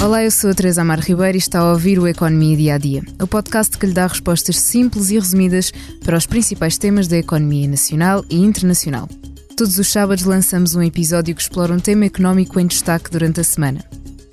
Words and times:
Olá, 0.00 0.22
eu 0.22 0.30
sou 0.30 0.50
a 0.50 0.54
Teresa 0.54 0.82
Amar 0.82 1.00
Ribeiro 1.00 1.36
e 1.36 1.38
está 1.38 1.58
a 1.58 1.72
ouvir 1.72 1.98
o 1.98 2.06
Economia 2.06 2.56
Dia 2.56 2.74
a 2.76 2.78
Dia, 2.78 3.02
o 3.20 3.26
podcast 3.26 3.76
que 3.76 3.84
lhe 3.84 3.92
dá 3.92 4.06
respostas 4.06 4.56
simples 4.56 5.10
e 5.10 5.18
resumidas 5.18 5.72
para 6.04 6.16
os 6.16 6.24
principais 6.24 6.78
temas 6.78 7.08
da 7.08 7.16
economia 7.16 7.66
nacional 7.66 8.24
e 8.30 8.36
internacional. 8.36 9.08
Todos 9.56 9.76
os 9.76 9.90
sábados 9.90 10.24
lançamos 10.24 10.76
um 10.76 10.82
episódio 10.82 11.34
que 11.34 11.42
explora 11.42 11.74
um 11.74 11.80
tema 11.80 12.04
económico 12.04 12.60
em 12.60 12.66
destaque 12.68 13.10
durante 13.10 13.40
a 13.40 13.44
semana. 13.44 13.84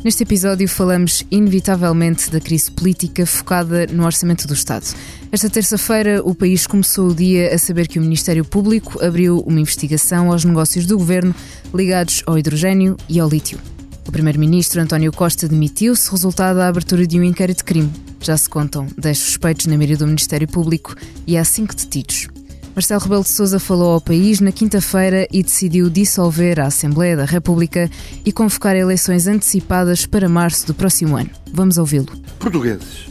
Neste 0.03 0.21
episódio 0.21 0.69
falamos 0.69 1.25
inevitavelmente 1.31 2.29
da 2.29 2.39
crise 2.39 2.69
política 2.69 3.25
focada 3.25 3.87
no 3.87 4.05
orçamento 4.05 4.47
do 4.47 4.53
Estado. 4.53 4.85
Esta 5.31 5.49
terça-feira, 5.49 6.21
o 6.23 6.35
país 6.35 6.67
começou 6.67 7.07
o 7.09 7.15
dia 7.15 7.53
a 7.53 7.57
saber 7.57 7.87
que 7.87 7.97
o 7.97 8.03
Ministério 8.03 8.45
Público 8.45 9.03
abriu 9.03 9.39
uma 9.39 9.59
investigação 9.59 10.31
aos 10.31 10.45
negócios 10.45 10.85
do 10.85 10.95
governo 10.95 11.33
ligados 11.73 12.21
ao 12.27 12.37
hidrogênio 12.37 12.95
e 13.09 13.19
ao 13.19 13.27
lítio. 13.27 13.59
O 14.07 14.11
primeiro-ministro 14.11 14.81
António 14.81 15.11
Costa 15.11 15.47
demitiu-se, 15.47 16.09
resultado 16.11 16.57
da 16.57 16.67
abertura 16.67 17.05
de 17.07 17.19
um 17.19 17.23
inquérito 17.23 17.57
de 17.57 17.63
crime. 17.63 17.91
Já 18.21 18.37
se 18.37 18.49
contam 18.49 18.87
10 18.97 19.17
suspeitos 19.17 19.65
na 19.65 19.77
mira 19.77 19.97
do 19.97 20.05
Ministério 20.05 20.47
Público 20.47 20.95
e 21.25 21.37
há 21.37 21.43
5 21.43 21.75
detidos. 21.75 22.27
Marcelo 22.75 23.01
Rebelo 23.01 23.23
de 23.23 23.29
Sousa 23.29 23.57
falou 23.57 23.93
ao 23.93 24.01
país 24.01 24.41
na 24.41 24.51
quinta-feira 24.51 25.27
e 25.31 25.41
decidiu 25.41 25.89
dissolver 25.89 26.59
a 26.59 26.65
Assembleia 26.65 27.15
da 27.15 27.23
República 27.23 27.89
e 28.25 28.31
convocar 28.31 28.75
eleições 28.75 29.27
antecipadas 29.27 30.05
para 30.05 30.27
março 30.27 30.67
do 30.67 30.73
próximo 30.73 31.15
ano. 31.15 31.29
Vamos 31.53 31.77
ouvi-lo. 31.77 32.11
Portugueses, 32.37 33.07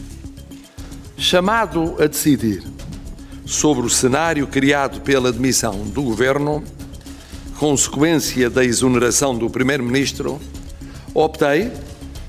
chamado 1.17 1.95
a 1.99 2.05
decidir 2.05 2.63
sobre 3.45 3.85
o 3.85 3.89
cenário 3.89 4.45
criado 4.47 5.01
pela 5.01 5.31
demissão 5.31 5.83
do 5.87 6.03
governo, 6.03 6.63
consequência 7.57 8.49
da 8.49 8.63
exoneração 8.63 9.35
do 9.35 9.49
primeiro-ministro, 9.49 10.39
optei 11.15 11.71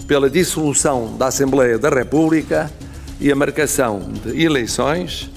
pela 0.07 0.31
dissolução 0.31 1.17
da 1.17 1.27
Assembleia 1.27 1.77
da 1.77 1.91
República 1.91 2.71
e 3.21 3.31
a 3.31 3.35
marcação 3.35 3.99
de 4.25 4.43
eleições 4.43 5.29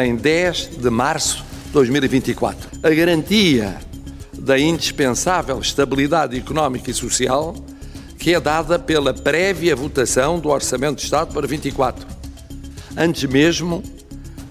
em 0.00 0.14
10 0.14 0.78
de 0.78 0.88
março 0.88 1.44
de 1.66 1.72
2024. 1.72 2.70
A 2.82 2.90
garantia 2.90 3.76
da 4.32 4.58
indispensável 4.58 5.58
estabilidade 5.58 6.38
económica 6.38 6.90
e 6.90 6.94
social 6.94 7.54
que 8.18 8.32
é 8.32 8.38
dada 8.38 8.78
pela 8.78 9.12
prévia 9.12 9.74
votação 9.74 10.38
do 10.38 10.48
Orçamento 10.48 10.98
de 10.98 11.02
Estado 11.02 11.34
para 11.34 11.44
24, 11.44 12.06
antes 12.96 13.24
mesmo 13.24 13.82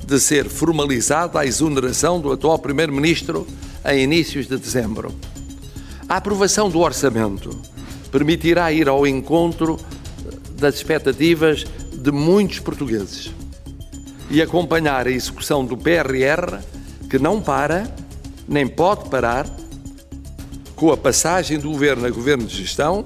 de 0.06 0.20
ser 0.20 0.50
formalizada 0.50 1.40
a 1.40 1.46
exoneração 1.46 2.20
do 2.20 2.34
atual 2.34 2.60
Primeiro-Ministro 2.60 3.48
em 3.86 4.04
inícios 4.04 4.46
de 4.46 4.58
dezembro. 4.58 5.16
A 6.10 6.18
aprovação 6.18 6.70
do 6.70 6.80
orçamento 6.80 7.58
permitirá 8.12 8.72
ir 8.72 8.88
ao 8.88 9.08
encontro 9.08 9.80
das 10.60 10.76
expectativas 10.76 11.66
de 11.94 12.12
muitos 12.12 12.60
portugueses 12.60 13.32
e 14.30 14.42
acompanhar 14.42 15.08
a 15.08 15.12
execução 15.12 15.66
do 15.66 15.78
PRR, 15.78 16.60
que 17.10 17.20
não 17.20 17.42
para, 17.42 17.94
nem 18.48 18.68
pode 18.68 19.10
parar, 19.10 19.46
com 20.76 20.92
a 20.92 20.98
passagem 20.98 21.60
do 21.60 21.70
governo 21.70 22.08
a 22.08 22.10
governo 22.10 22.46
de 22.46 22.58
gestão 22.58 23.06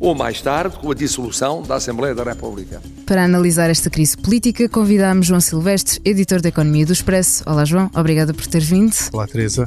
ou 0.00 0.14
mais 0.14 0.42
tarde 0.42 0.76
com 0.76 0.90
a 0.90 0.94
dissolução 0.94 1.62
da 1.62 1.76
Assembleia 1.76 2.14
da 2.14 2.24
República. 2.24 2.82
Para 3.06 3.24
analisar 3.24 3.70
esta 3.70 3.88
crise 3.88 4.16
política, 4.16 4.68
convidamos 4.68 5.26
João 5.26 5.40
Silvestre, 5.40 6.00
editor 6.04 6.42
da 6.42 6.48
Economia 6.48 6.84
do 6.84 6.92
Expresso. 6.92 7.42
Olá, 7.46 7.64
João, 7.64 7.90
obrigada 7.94 8.34
por 8.34 8.46
ter 8.46 8.60
vindo. 8.60 8.94
Olá, 9.12 9.26
Teresa. 9.26 9.66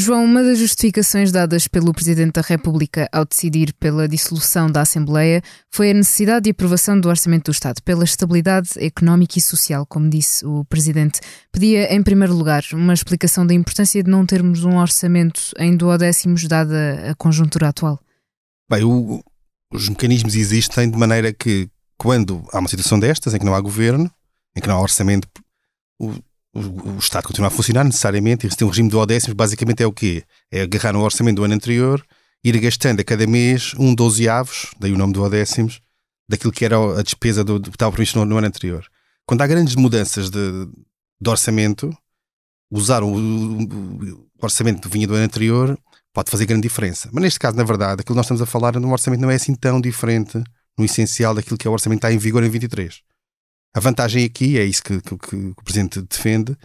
João, 0.00 0.24
uma 0.24 0.42
das 0.42 0.58
justificações 0.58 1.30
dadas 1.30 1.68
pelo 1.68 1.92
Presidente 1.92 2.32
da 2.32 2.40
República 2.40 3.06
ao 3.12 3.26
decidir 3.26 3.74
pela 3.74 4.08
dissolução 4.08 4.70
da 4.70 4.80
Assembleia 4.80 5.42
foi 5.70 5.90
a 5.90 5.94
necessidade 5.94 6.44
de 6.44 6.50
aprovação 6.50 6.98
do 6.98 7.06
Orçamento 7.06 7.44
do 7.44 7.54
Estado 7.54 7.82
pela 7.82 8.02
estabilidade 8.02 8.70
económica 8.78 9.38
e 9.38 9.42
social, 9.42 9.84
como 9.84 10.08
disse 10.08 10.44
o 10.46 10.64
Presidente. 10.64 11.20
Pedia, 11.52 11.94
em 11.94 12.02
primeiro 12.02 12.34
lugar, 12.34 12.64
uma 12.72 12.94
explicação 12.94 13.46
da 13.46 13.52
importância 13.52 14.02
de 14.02 14.10
não 14.10 14.24
termos 14.24 14.64
um 14.64 14.78
orçamento 14.78 15.52
em 15.58 15.76
duodécimos, 15.76 16.48
dada 16.48 17.10
a 17.10 17.14
conjuntura 17.14 17.68
atual. 17.68 18.00
Bem, 18.70 18.82
o, 18.82 19.22
os 19.70 19.86
mecanismos 19.90 20.34
existem 20.34 20.90
de 20.90 20.96
maneira 20.96 21.30
que, 21.30 21.68
quando 21.98 22.42
há 22.54 22.58
uma 22.58 22.68
situação 22.70 22.98
destas, 22.98 23.34
em 23.34 23.38
que 23.38 23.44
não 23.44 23.54
há 23.54 23.60
governo, 23.60 24.10
em 24.56 24.62
que 24.62 24.66
não 24.66 24.76
há 24.76 24.80
orçamento, 24.80 25.28
o, 26.52 26.96
o, 26.96 26.98
Estado 26.98 27.24
continua 27.24 27.48
a 27.48 27.50
funcionar 27.50 27.84
necessariamente 27.84 28.46
e 28.46 28.50
tem 28.50 28.66
um 28.66 28.70
regime 28.70 28.88
de 28.88 29.06
décimos, 29.06 29.34
basicamente 29.34 29.82
é 29.82 29.86
o 29.86 29.92
quê? 29.92 30.24
É 30.50 30.62
agarrar 30.62 30.92
no 30.92 31.02
orçamento 31.02 31.36
do 31.36 31.44
ano 31.44 31.54
anterior, 31.54 32.04
ir 32.42 32.58
gastando 32.58 33.00
a 33.00 33.04
cada 33.04 33.26
mês 33.26 33.74
um 33.78 33.94
dozeavos, 33.94 34.70
daí 34.78 34.92
o 34.92 34.98
nome 34.98 35.12
do 35.12 35.28
décimos, 35.28 35.80
daquilo 36.28 36.52
que 36.52 36.64
era 36.64 36.76
a 36.98 37.02
despesa 37.02 37.44
do, 37.44 37.58
do 37.58 37.70
que 37.70 37.76
estava 37.76 37.92
previsto 37.92 38.18
no, 38.18 38.24
no, 38.24 38.38
ano 38.38 38.46
anterior. 38.46 38.84
Quando 39.26 39.42
há 39.42 39.46
grandes 39.46 39.74
mudanças 39.74 40.30
de, 40.30 40.68
de 41.20 41.30
orçamento, 41.30 41.96
usar 42.70 43.02
o, 43.02 43.12
o, 43.12 44.30
orçamento 44.40 44.80
que 44.80 44.88
vinha 44.88 45.06
do 45.06 45.14
ano 45.14 45.24
anterior 45.24 45.78
pode 46.12 46.30
fazer 46.30 46.46
grande 46.46 46.62
diferença. 46.62 47.08
Mas 47.12 47.22
neste 47.22 47.38
caso, 47.38 47.56
na 47.56 47.64
verdade, 47.64 48.00
aquilo 48.00 48.14
que 48.14 48.16
nós 48.16 48.26
estamos 48.26 48.42
a 48.42 48.46
falar 48.46 48.78
no 48.78 48.90
orçamento 48.90 49.20
não 49.20 49.30
é 49.30 49.36
assim 49.36 49.54
tão 49.54 49.80
diferente 49.80 50.42
no 50.78 50.84
essencial 50.84 51.34
daquilo 51.34 51.58
que 51.58 51.66
é 51.66 51.70
o 51.70 51.72
orçamento 51.72 52.00
que 52.00 52.06
está 52.06 52.14
em 52.14 52.18
vigor 52.18 52.42
em 52.42 52.48
23. 52.48 53.02
A 53.74 53.80
vantagem 53.80 54.24
aqui, 54.24 54.58
é 54.58 54.64
isso 54.64 54.82
que, 54.82 55.00
que, 55.00 55.16
que, 55.16 55.36
o 55.36 55.64
Presidente 55.64 56.02
defende, 56.02 56.56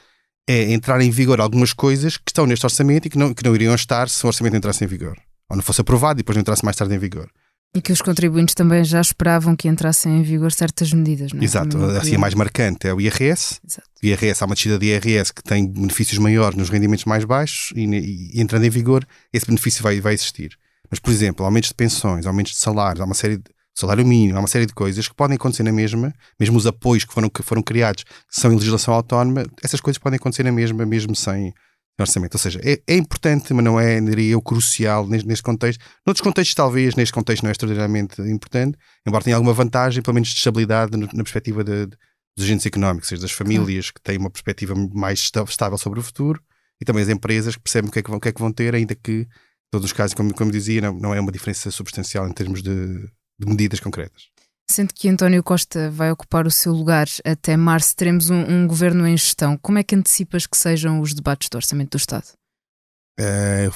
é 0.48 0.74
entrar 0.74 1.02
em 1.02 1.10
vigor 1.10 1.40
algumas 1.40 1.74
coisas 1.74 2.18
que 2.18 2.30
estão 2.30 2.46
neste 2.46 2.66
orçamento 2.66 3.08
e 3.08 3.10
que 3.10 3.18
não, 3.18 3.34
que 3.34 3.44
não 3.44 3.54
iriam 3.56 3.76
estar 3.76 4.10
se 4.10 4.24
o 4.24 4.28
orçamento 4.28 4.56
entrasse 4.56 4.84
em 4.84 4.88
vigor. 4.88 5.18
Ou 5.50 5.56
não 5.56 5.64
fosse 5.64 5.82
aprovado 5.82 6.20
e 6.20 6.24
depois 6.24 6.36
não 6.36 6.42
entrasse 6.42 6.64
mais 6.64 6.76
tarde 6.76 6.96
em 6.96 6.98
vigor. 6.98 7.30
E 7.76 7.82
que 7.82 7.92
os 7.92 8.02
contribuintes 8.02 8.56
também 8.56 8.84
já 8.86 9.02
esperavam 9.02 9.54
que 9.54 9.68
entrassem 9.68 10.20
em 10.20 10.24
vigor 10.24 10.52
certas 10.52 10.94
medidas, 10.94 11.34
não 11.34 11.42
é? 11.42 11.44
Exato. 11.44 11.78
Assim, 11.98 12.16
a 12.16 12.20
mais 12.20 12.34
marcante 12.34 12.88
é 12.88 12.94
o 12.94 13.02
IRS. 13.02 13.60
Exato. 13.68 13.90
O 14.02 14.06
IRS, 14.06 14.42
há 14.42 14.46
uma 14.46 14.56
descida 14.56 14.80
de 14.80 14.86
IRS 14.86 15.34
que 15.34 15.44
tem 15.44 15.68
benefícios 15.68 16.18
maiores 16.18 16.58
nos 16.58 16.70
rendimentos 16.70 17.04
mais 17.04 17.26
baixos 17.26 17.74
e, 17.76 17.84
e, 17.84 18.42
entrando 18.42 18.64
em 18.64 18.70
vigor, 18.70 19.06
esse 19.34 19.46
benefício 19.46 19.84
vai, 19.84 20.00
vai 20.00 20.14
existir. 20.14 20.58
Mas, 20.90 21.00
por 21.00 21.12
exemplo, 21.12 21.46
aumentos 21.46 21.70
de 21.70 21.76
pensões, 21.76 22.26
aumentos 22.26 22.54
de 22.54 22.60
salários, 22.60 23.02
há 23.02 23.06
uma 23.06 23.14
série 23.14 23.38
de 23.38 23.55
salário 23.76 24.06
mínimo, 24.06 24.38
há 24.38 24.42
uma 24.42 24.48
série 24.48 24.66
de 24.66 24.74
coisas 24.74 25.08
que 25.08 25.14
podem 25.14 25.36
acontecer 25.36 25.64
na 25.64 25.72
mesma, 25.72 26.14
mesmo 26.40 26.58
os 26.58 26.66
apoios 26.66 27.04
que 27.04 27.14
foram, 27.14 27.30
que 27.30 27.44
foram 27.44 27.62
criados, 27.62 28.04
que 28.04 28.12
são 28.30 28.52
em 28.52 28.56
legislação 28.56 28.94
autónoma, 28.94 29.46
essas 29.62 29.82
coisas 29.82 29.98
podem 29.98 30.18
acontecer 30.18 30.44
na 30.44 30.52
mesma, 30.52 30.86
mesmo 30.86 31.16
sem 31.16 31.54
orçamento. 32.00 32.36
Ou 32.36 32.40
seja, 32.40 32.60
é, 32.64 32.82
é 32.88 32.96
importante, 32.96 33.54
mas 33.54 33.64
não 33.64 33.80
é, 33.80 34.00
diria 34.00 34.34
eu, 34.34 34.42
crucial 34.42 35.06
neste, 35.08 35.28
neste 35.28 35.44
contexto. 35.44 35.84
Noutros 36.06 36.24
contextos, 36.24 36.56
talvez, 36.56 36.96
neste 36.96 37.14
contexto 37.14 37.44
não 37.44 37.50
é 37.50 37.52
extraordinariamente 37.52 38.22
importante, 38.22 38.78
embora 39.06 39.24
tenha 39.24 39.36
alguma 39.36 39.54
vantagem, 39.54 40.02
pelo 40.02 40.16
menos 40.16 40.30
de 40.30 40.38
estabilidade 40.38 40.96
na 40.98 41.24
perspectiva 41.24 41.64
de, 41.64 41.86
de, 41.86 41.98
dos 42.38 42.46
agentes 42.46 42.66
económicos, 42.66 43.10
seja, 43.10 43.22
das 43.22 43.32
famílias 43.32 43.92
que 43.92 44.02
têm 44.02 44.18
uma 44.18 44.30
perspectiva 44.30 44.74
mais 44.94 45.20
estável 45.20 45.78
sobre 45.78 46.00
o 46.00 46.04
futuro 46.04 46.42
e 46.82 46.86
também 46.86 47.04
as 47.04 47.10
empresas 47.10 47.56
que 47.56 47.62
percebem 47.62 47.90
o 47.90 47.92
que 47.92 48.00
é 48.00 48.04
que 48.04 48.10
vão, 48.10 48.20
que 48.20 48.30
é 48.30 48.32
que 48.32 48.42
vão 48.42 48.52
ter, 48.52 48.76
ainda 48.76 48.96
que, 48.96 49.22
em 49.22 49.28
todos 49.72 49.86
os 49.86 49.94
casos, 49.94 50.14
como, 50.14 50.34
como 50.34 50.52
dizia, 50.52 50.82
não, 50.82 50.94
não 50.94 51.14
é 51.14 51.20
uma 51.20 51.32
diferença 51.32 51.72
substancial 51.72 52.28
em 52.28 52.34
termos 52.34 52.62
de, 52.62 53.08
de 53.40 53.48
medidas 53.48 53.80
concretas. 53.80 54.30
Sendo 54.70 54.94
que 54.94 55.08
António 55.08 55.44
Costa 55.44 55.92
vai 55.92 56.12
ocupar 56.12 56.48
o 56.48 56.52
seu 56.52 56.74
lugar 56.74 57.08
até 57.24 57.56
março, 57.56 57.96
teremos 57.96 58.30
um, 58.30 58.42
um 58.42 58.68
governo 58.68 59.08
em 59.08 59.16
gestão. 59.16 59.58
Como 59.58 59.78
é 59.78 59.84
que 59.84 59.96
antecipas 59.96 60.48
que 60.48 60.58
sejam 60.58 61.00
os 61.02 61.14
debates 61.14 61.50
do 61.50 61.56
Orçamento 61.56 61.92
do 61.92 61.98
Estado? 61.98 62.26
É, 63.18 63.70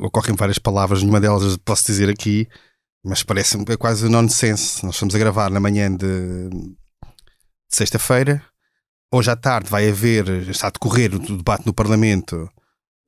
ocorrem 0.00 0.34
várias 0.34 0.58
palavras, 0.58 1.00
nenhuma 1.00 1.20
delas 1.20 1.56
posso 1.58 1.86
dizer 1.86 2.10
aqui, 2.10 2.48
mas 3.04 3.22
parece-me 3.22 3.64
é 3.68 3.76
quase 3.76 4.08
nonsense. 4.08 4.84
Nós 4.84 4.96
estamos 4.96 5.14
a 5.14 5.18
gravar 5.18 5.50
na 5.50 5.60
manhã 5.60 5.90
de, 5.90 6.50
de 6.50 6.76
sexta-feira. 7.70 8.44
Hoje 9.12 9.30
à 9.30 9.36
tarde 9.36 9.70
vai 9.70 9.88
haver, 9.88 10.28
está 10.48 10.66
a 10.66 10.70
decorrer 10.70 11.14
o 11.14 11.18
debate 11.18 11.64
no 11.64 11.72
Parlamento 11.72 12.50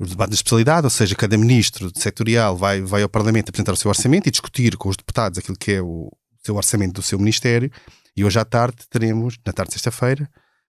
o 0.00 0.06
debate 0.06 0.30
de 0.30 0.36
especialidade, 0.36 0.86
ou 0.86 0.90
seja, 0.90 1.14
cada 1.14 1.36
ministro 1.36 1.92
setorial 1.94 2.56
vai, 2.56 2.80
vai 2.80 3.02
ao 3.02 3.08
Parlamento 3.08 3.50
apresentar 3.50 3.72
o 3.72 3.76
seu 3.76 3.90
orçamento 3.90 4.26
e 4.26 4.30
discutir 4.30 4.74
com 4.78 4.88
os 4.88 4.96
deputados 4.96 5.38
aquilo 5.38 5.58
que 5.58 5.72
é 5.72 5.82
o 5.82 6.10
seu 6.42 6.56
orçamento 6.56 6.94
do 6.94 7.02
seu 7.02 7.18
ministério. 7.18 7.70
E 8.16 8.24
hoje 8.24 8.38
à 8.38 8.44
tarde 8.44 8.78
teremos, 8.88 9.36
na 9.44 9.52
tarde 9.52 9.68
de 9.68 9.74
sexta-feira, 9.74 10.26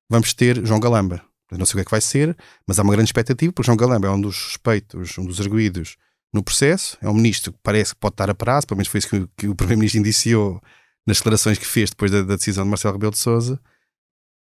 vamos 0.09 0.33
ter 0.33 0.65
João 0.65 0.81
Galamba. 0.81 1.21
não 1.49 1.65
sei 1.65 1.73
o 1.73 1.75
que 1.77 1.81
é 1.81 1.85
que 1.85 1.91
vai 1.91 2.01
ser, 2.01 2.35
mas 2.67 2.77
há 2.77 2.83
uma 2.83 2.91
grande 2.91 3.07
expectativa, 3.07 3.53
porque 3.53 3.65
João 3.65 3.77
Galamba 3.77 4.09
é 4.09 4.11
um 4.11 4.19
dos 4.19 4.35
suspeitos, 4.35 5.17
um 5.17 5.25
dos 5.25 5.39
arguídos 5.39 5.95
no 6.33 6.43
processo, 6.43 6.97
é 7.01 7.09
um 7.09 7.13
ministro 7.13 7.53
que 7.53 7.59
parece 7.63 7.93
que 7.93 8.01
pode 8.01 8.13
estar 8.15 8.29
a 8.29 8.35
prazo, 8.35 8.67
pelo 8.67 8.77
menos 8.77 8.89
foi 8.89 8.99
isso 8.99 9.09
que, 9.09 9.27
que 9.37 9.47
o 9.47 9.55
Primeiro-Ministro 9.55 9.99
indiciou 9.99 10.61
nas 11.07 11.17
declarações 11.17 11.57
que 11.57 11.65
fez 11.65 11.89
depois 11.89 12.11
da, 12.11 12.21
da, 12.21 12.35
decisão 12.35 12.65
de 12.65 12.69
Marcelo 12.69 12.93
Rebelo 12.93 13.13
de 13.13 13.17
Sousa, 13.17 13.57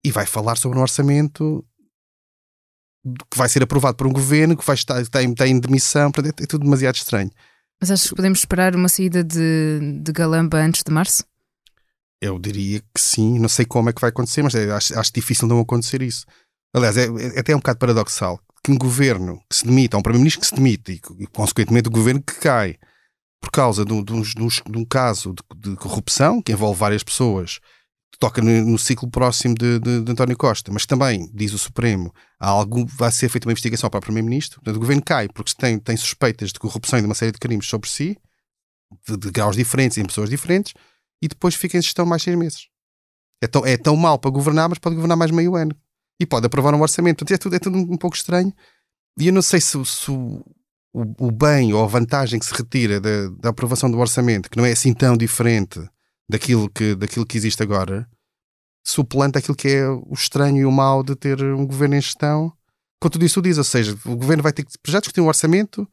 e 0.03 0.11
vai 0.11 0.25
falar 0.25 0.57
sobre 0.57 0.77
um 0.77 0.81
orçamento 0.81 1.65
que 3.29 3.37
vai 3.37 3.49
ser 3.49 3.63
aprovado 3.63 3.97
por 3.97 4.07
um 4.07 4.13
governo 4.13 4.55
que 4.55 4.65
vai 4.65 4.75
estar, 4.75 5.01
está, 5.01 5.21
em, 5.21 5.31
está 5.31 5.47
em 5.47 5.59
demissão, 5.59 6.11
é, 6.17 6.43
é 6.43 6.45
tudo 6.45 6.63
demasiado 6.63 6.95
estranho. 6.95 7.31
Mas 7.79 7.91
achas 7.91 8.09
que 8.09 8.15
podemos 8.15 8.39
esperar 8.39 8.75
uma 8.75 8.87
saída 8.87 9.23
de, 9.23 9.99
de 10.01 10.11
Galamba 10.11 10.57
antes 10.57 10.83
de 10.83 10.91
março? 10.91 11.25
Eu 12.21 12.39
diria 12.39 12.79
que 12.79 13.01
sim, 13.01 13.37
não 13.37 13.49
sei 13.49 13.65
como 13.65 13.89
é 13.89 13.93
que 13.93 13.99
vai 13.99 14.09
acontecer, 14.09 14.41
mas 14.41 14.55
é, 14.55 14.71
acho, 14.71 14.97
acho, 14.97 15.11
difícil 15.13 15.47
não 15.47 15.59
acontecer 15.59 16.01
isso. 16.01 16.25
Aliás, 16.73 16.95
é, 16.95 17.07
é, 17.07 17.39
até 17.39 17.53
um 17.53 17.59
bocado 17.59 17.79
paradoxal 17.79 18.39
que 18.63 18.71
um 18.71 18.77
governo 18.77 19.41
que 19.49 19.57
se 19.57 19.65
demita, 19.65 19.97
um 19.97 20.01
primeiro-ministro 20.01 20.39
que 20.39 20.47
se 20.47 20.55
demite 20.55 21.01
e, 21.19 21.27
consequentemente, 21.27 21.89
o 21.89 21.91
governo 21.91 22.21
que 22.21 22.35
cai 22.35 22.77
por 23.41 23.51
causa 23.51 23.83
de, 23.83 24.01
de, 24.01 24.21
de, 24.21 24.63
de 24.71 24.77
um 24.77 24.85
caso 24.85 25.35
de, 25.53 25.75
corrupção 25.75 26.41
que 26.41 26.53
envolve 26.53 26.79
várias 26.79 27.03
pessoas, 27.03 27.59
toca 28.19 28.41
no, 28.41 28.65
no 28.65 28.77
ciclo 28.77 29.09
próximo 29.09 29.55
de, 29.55 29.79
António 30.09 30.37
Costa, 30.37 30.71
mas 30.71 30.85
também, 30.85 31.29
diz 31.33 31.53
o 31.53 31.59
Supremo, 31.59 32.13
há 32.39 32.49
algo, 32.49 32.85
vai 32.85 33.11
ser 33.11 33.29
feita 33.29 33.47
uma 33.47 33.51
investigação 33.51 33.89
para 33.89 33.97
o 33.97 34.01
primeiro-ministro. 34.01 34.61
O 34.65 34.79
governo 34.79 35.01
cai 35.03 35.27
porque 35.27 35.53
tem, 35.57 35.79
tem 35.79 35.97
suspeitas 35.97 36.51
de 36.51 36.59
corrupção 36.59 36.99
e 36.99 37.01
de 37.01 37.07
uma 37.07 37.15
série 37.15 37.31
de 37.31 37.39
crimes 37.39 37.67
sobre 37.67 37.89
si, 37.89 38.17
de, 39.07 39.31
graus 39.31 39.55
diferentes 39.55 39.97
em 39.97 40.05
pessoas 40.05 40.29
diferentes 40.29 40.73
e 41.21 41.27
depois 41.27 41.55
fica 41.55 41.77
em 41.77 41.81
gestão 41.81 42.05
mais 42.05 42.21
seis 42.21 42.37
meses. 42.37 42.67
É 43.41 43.47
tão, 43.47 43.65
é 43.65 43.77
tão 43.77 43.95
mal 43.95 44.17
para 44.19 44.31
governar, 44.31 44.69
mas 44.69 44.77
pode 44.77 44.95
governar 44.95 45.17
mais 45.17 45.31
meio 45.31 45.55
ano. 45.55 45.75
E 46.19 46.25
pode 46.25 46.45
aprovar 46.45 46.73
um 46.73 46.81
orçamento. 46.81 47.25
é 47.33 47.37
tudo, 47.37 47.55
é 47.55 47.59
tudo 47.59 47.77
um, 47.77 47.97
pouco 47.97 48.15
estranho. 48.15 48.53
E 49.19 49.27
eu 49.27 49.33
não 49.33 49.41
sei 49.41 49.59
se, 49.59 49.83
se 49.85 50.11
o, 50.11 50.43
o, 50.93 51.31
bem 51.31 51.73
ou 51.73 51.83
a 51.83 51.87
vantagem 51.87 52.39
que 52.39 52.45
se 52.45 52.53
retira 52.53 53.01
da, 53.01 53.29
da, 53.39 53.49
aprovação 53.49 53.89
do 53.89 53.97
orçamento, 53.99 54.49
que 54.49 54.57
não 54.57 54.65
é 54.65 54.71
assim 54.71 54.93
tão 54.93 55.17
diferente 55.17 55.81
daquilo 56.29 56.69
que, 56.69 56.95
daquilo 56.95 57.25
que 57.25 57.37
existe 57.37 57.61
agora, 57.61 58.09
suplanta 58.85 59.39
aquilo 59.39 59.55
que 59.55 59.69
é 59.69 59.87
o 59.87 60.13
estranho 60.13 60.57
e 60.57 60.65
o 60.65 60.71
mal 60.71 61.03
de 61.03 61.15
ter 61.15 61.41
um 61.43 61.65
governo 61.65 61.95
em 61.95 62.01
gestão. 62.01 62.51
Quanto 63.01 63.19
disso 63.19 63.41
diz, 63.41 63.57
ou 63.57 63.63
seja, 63.63 63.97
o 64.05 64.15
governo 64.15 64.43
vai 64.43 64.53
ter 64.53 64.63
que 64.63 64.71
já 64.87 64.99
discutir 64.99 65.21
um 65.21 65.27
orçamento 65.27 65.87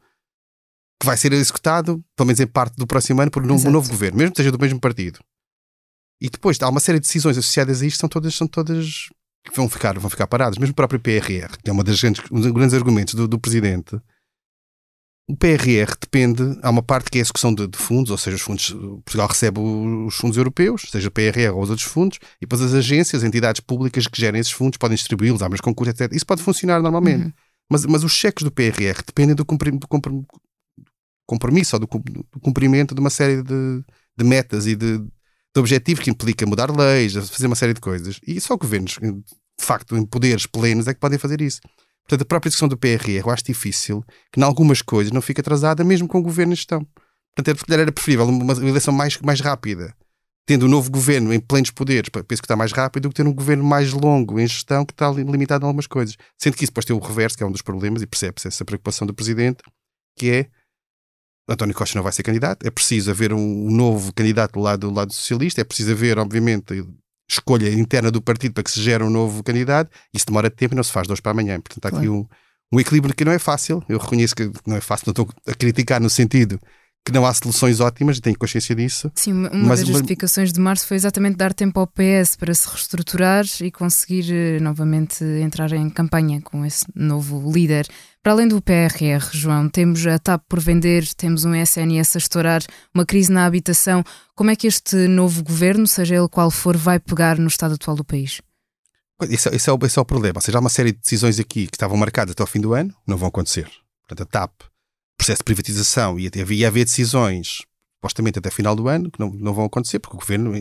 que 1.01 1.07
vai 1.07 1.17
ser 1.17 1.33
executado, 1.33 2.05
pelo 2.15 2.27
menos 2.27 2.41
em 2.41 2.47
parte 2.47 2.77
do 2.77 2.87
próximo 2.87 3.23
ano, 3.23 3.31
por 3.31 3.43
um 3.43 3.55
Exato. 3.55 3.71
novo 3.71 3.89
governo, 3.89 4.19
mesmo 4.19 4.33
que 4.33 4.37
seja 4.37 4.53
do 4.53 4.59
mesmo 4.59 4.79
partido. 4.79 5.19
E 6.21 6.29
depois 6.29 6.59
há 6.61 6.69
uma 6.69 6.81
série 6.81 7.01
de 7.01 7.07
decisões 7.07 7.39
associadas 7.39 7.81
a 7.81 7.87
isto, 7.87 8.01
são 8.01 8.09
todas, 8.09 8.35
são 8.35 8.47
todas 8.47 9.09
que 9.45 9.57
vão 9.57 9.69
ficar, 9.69 9.99
vão 9.99 10.11
ficar 10.11 10.27
paradas. 10.27 10.59
Mesmo 10.59 10.73
o 10.73 10.77
próprio 10.77 11.01
PRR, 11.01 11.57
que 11.63 11.71
é 11.71 11.73
uma 11.73 11.83
das 11.83 11.99
grandes, 12.01 12.23
um 12.31 12.41
dos 12.41 12.53
grandes 12.53 12.75
argumentos 12.75 13.15
do, 13.15 13.27
do 13.27 13.39
presidente. 13.39 13.99
O 15.31 15.37
PRR 15.37 15.95
depende, 16.01 16.59
há 16.61 16.71
uma 16.71 16.83
parte 16.83 17.09
que 17.09 17.19
é 17.19 17.21
a 17.21 17.23
execução 17.23 17.55
de, 17.55 17.69
de, 17.69 17.79
fundos, 17.79 18.11
ou 18.11 18.19
seja, 18.19 18.35
os 18.35 18.43
fundos, 18.43 18.71
Portugal 19.05 19.29
recebe 19.29 19.61
os 19.61 20.17
fundos 20.17 20.37
europeus, 20.37 20.89
seja 20.91 21.09
PRR 21.09 21.53
ou 21.55 21.63
os 21.63 21.71
outros 21.71 21.87
fundos, 21.87 22.19
e 22.39 22.41
depois 22.41 22.61
as 22.61 22.75
agências, 22.75 23.23
as 23.23 23.29
entidades 23.29 23.61
públicas 23.61 24.09
que 24.09 24.21
gerem 24.21 24.41
esses 24.41 24.53
fundos 24.53 24.77
podem 24.77 24.97
distribuí-los, 24.97 25.41
há 25.41 25.49
mais 25.49 25.61
concursos, 25.61 25.95
etc. 25.95 26.13
Isso 26.13 26.27
pode 26.27 26.43
funcionar 26.43 26.83
normalmente. 26.83 27.27
Uhum. 27.27 27.33
Mas, 27.71 27.87
mas 27.87 28.03
os 28.03 28.11
cheques 28.11 28.43
do 28.43 28.51
PRR 28.51 29.05
dependem 29.07 29.37
do, 29.37 29.45
cumprim, 29.45 29.77
do, 29.77 29.87
cumprim, 29.87 30.27
compromisso 31.25 31.77
ou 31.77 31.81
do, 31.81 31.87
do 31.87 32.41
cumprimento 32.41 32.93
de 32.93 33.01
uma 33.01 33.11
série 33.11 33.41
de, 33.41 33.85
de 34.19 34.25
metas 34.25 34.67
e 34.67 34.75
de, 34.75 34.99
de, 34.99 35.61
objetivos 35.61 36.03
que 36.03 36.11
implica 36.11 36.45
mudar 36.45 36.77
leis, 36.77 37.15
fazer 37.15 37.47
uma 37.47 37.55
série 37.55 37.75
de 37.75 37.81
coisas. 37.81 38.19
E 38.27 38.41
só 38.41 38.57
governos, 38.57 38.99
de 39.01 39.65
facto, 39.65 39.97
em 39.97 40.05
poderes 40.05 40.47
plenos, 40.47 40.89
é 40.89 40.95
que 40.95 40.99
podem 40.99 41.21
fazer 41.21 41.41
isso. 41.41 41.61
Portanto, 42.05 42.23
a 42.23 42.25
própria 42.25 42.49
discussão 42.49 42.69
do 42.69 42.77
PRR 42.77 43.21
eu 43.25 43.31
acho 43.31 43.45
difícil 43.45 44.05
que, 44.33 44.41
em 44.41 44.43
algumas 44.43 44.83
coisas, 44.83 45.13
não 45.13 45.23
fique 45.23 45.41
atrasada, 45.41 45.85
mesmo 45.85 46.09
com 46.09 46.19
o 46.19 46.23
governo 46.23 46.53
em 46.53 46.57
gestão. 46.57 46.87
Portanto, 47.37 47.65
era 47.73 47.93
preferível 47.93 48.27
uma 48.27 48.53
eleição 48.53 48.93
mais, 48.93 49.19
mais 49.19 49.41
rápida, 49.41 49.95
tendo 50.45 50.67
um 50.67 50.69
novo 50.69 50.91
governo 50.91 51.33
em 51.33 51.39
plenos 51.39 51.71
poderes, 51.71 52.09
penso 52.09 52.25
que 52.27 52.35
está 52.47 52.57
mais 52.57 52.73
rápido, 52.73 53.05
do 53.05 53.09
que 53.11 53.15
ter 53.15 53.27
um 53.27 53.33
governo 53.33 53.63
mais 53.63 53.93
longo 53.93 54.41
em 54.41 54.47
gestão 54.47 54.85
que 54.85 54.93
está 54.93 55.11
limitado 55.11 55.65
em 55.65 55.69
algumas 55.69 55.87
coisas. 55.87 56.17
Sendo 56.37 56.57
que 56.57 56.65
isso 56.65 56.73
depois 56.73 56.85
tem 56.85 56.97
o 56.97 56.99
reverso, 56.99 57.37
que 57.37 57.45
é 57.45 57.47
um 57.47 57.53
dos 57.53 57.63
problemas, 57.63 58.03
e 58.03 58.07
percebe-se 58.07 58.49
essa 58.49 58.65
preocupação 58.65 59.07
do 59.07 59.15
Presidente, 59.15 59.63
que 60.17 60.31
é 60.31 60.47
António 61.49 61.75
Costa 61.75 61.99
não 61.99 62.03
vai 62.03 62.13
ser 62.13 62.23
candidato, 62.23 62.67
é 62.67 62.71
preciso 62.71 63.11
haver 63.11 63.33
um 63.33 63.71
novo 63.71 64.13
candidato 64.13 64.53
do 64.53 64.61
lado, 64.61 64.89
do 64.89 64.95
lado 64.95 65.13
socialista, 65.13 65.61
é 65.61 65.65
preciso 65.65 65.93
haver, 65.93 66.19
obviamente, 66.19 66.85
escolha 67.31 67.73
interna 67.73 68.11
do 68.11 68.21
partido 68.21 68.55
para 68.55 68.63
que 68.63 68.71
se 68.71 68.83
gere 68.83 69.05
um 69.05 69.11
novo 69.11 69.43
candidato, 69.43 69.91
isso 70.13 70.27
demora 70.27 70.51
tempo 70.51 70.75
e 70.75 70.77
não 70.77 70.83
se 70.83 70.93
faz 70.93 71.07
de 71.07 71.13
hoje 71.13 71.23
para 71.23 71.33
amanhã. 71.33 71.61
Portanto, 71.61 71.87
há 71.87 71.91
claro. 71.91 72.05
aqui 72.05 72.09
um, 72.09 72.27
um 72.73 72.81
equilíbrio 72.81 73.15
que 73.15 73.25
não 73.25 73.33
é 73.33 73.39
fácil, 73.39 73.83
eu 73.89 73.99
reconheço 73.99 74.35
que 74.35 74.51
não 74.67 74.77
é 74.77 74.81
fácil, 74.81 75.05
não 75.07 75.13
estou 75.13 75.29
a 75.47 75.55
criticar 75.55 76.01
no 76.01 76.11
sentido 76.11 76.61
que 77.05 77.13
não 77.13 77.25
há 77.25 77.33
soluções 77.33 77.81
ótimas, 77.81 78.21
tenho 78.21 78.39
consciência 78.39 78.75
disso. 78.75 79.11
Sim, 79.15 79.33
uma 79.33 79.51
mas, 79.53 79.81
das 79.81 79.89
justificações 79.89 80.53
de 80.53 80.61
março 80.61 80.87
foi 80.87 80.97
exatamente 80.97 81.37
dar 81.37 81.55
tempo 81.55 81.81
ao 81.81 81.87
PS 81.87 82.37
para 82.37 82.55
se 82.55 82.69
reestruturar 82.69 83.45
e 83.61 83.71
conseguir 83.71 84.31
eh, 84.31 84.61
novamente 84.61 85.25
entrar 85.25 85.73
em 85.73 85.89
campanha 85.89 86.41
com 86.43 86.65
esse 86.65 86.85
novo 86.95 87.51
líder. 87.51 87.89
Para 88.23 88.33
além 88.33 88.49
do 88.49 88.61
PRR, 88.61 89.31
João, 89.33 89.69
temos 89.69 90.07
a 90.07 90.19
TAP 90.19 90.43
por 90.47 90.61
vender, 90.61 91.07
temos 91.15 91.45
um 91.45 91.55
SNS 91.55 92.17
a 92.17 92.19
estourar, 92.19 92.63
uma 92.95 93.07
crise 93.07 93.33
na 93.33 93.47
habitação. 93.47 94.05
Como 94.35 94.51
é 94.51 94.57
que 94.57 94.67
este 94.67 95.09
novo 95.09 95.43
governo, 95.43 95.87
seja 95.87 96.17
ele 96.17 96.29
qual 96.29 96.51
for, 96.51 96.77
vai 96.77 96.99
pegar 97.01 97.39
no 97.39 97.49
estado 97.49 97.75
atual 97.75 97.97
do 97.97 98.05
país? 98.05 98.43
Esse, 99.23 99.49
é, 99.49 99.57
esse, 99.57 99.71
é, 99.71 99.73
o, 99.73 99.79
esse 99.83 99.99
é 99.99 100.03
o 100.03 100.05
problema. 100.05 100.37
Ou 100.37 100.43
seja, 100.43 100.59
há 100.59 100.61
uma 100.61 100.71
série 100.71 100.93
de 100.93 100.99
decisões 100.99 101.41
aqui 101.41 101.67
que 101.67 101.77
estavam 101.77 101.97
marcadas 101.97 102.33
até 102.33 102.43
ao 102.43 102.47
fim 102.47 102.61
do 102.61 102.75
ano, 102.75 102.95
não 103.07 103.17
vão 103.17 103.29
acontecer. 103.29 103.71
Portanto, 104.07 104.23
a 104.23 104.27
TAP 104.27 104.70
processo 105.21 105.41
de 105.41 105.45
privatização 105.45 106.19
e 106.19 106.31
havia 106.41 106.69
haver 106.69 106.85
decisões, 106.85 107.59
supostamente 107.97 108.39
até 108.39 108.51
final 108.51 108.75
do 108.75 108.89
ano, 108.89 109.11
que 109.11 109.21
não, 109.21 109.31
não 109.31 109.53
vão 109.53 109.67
acontecer, 109.67 109.99
porque 109.99 110.17
o 110.17 110.21
governo, 110.21 110.53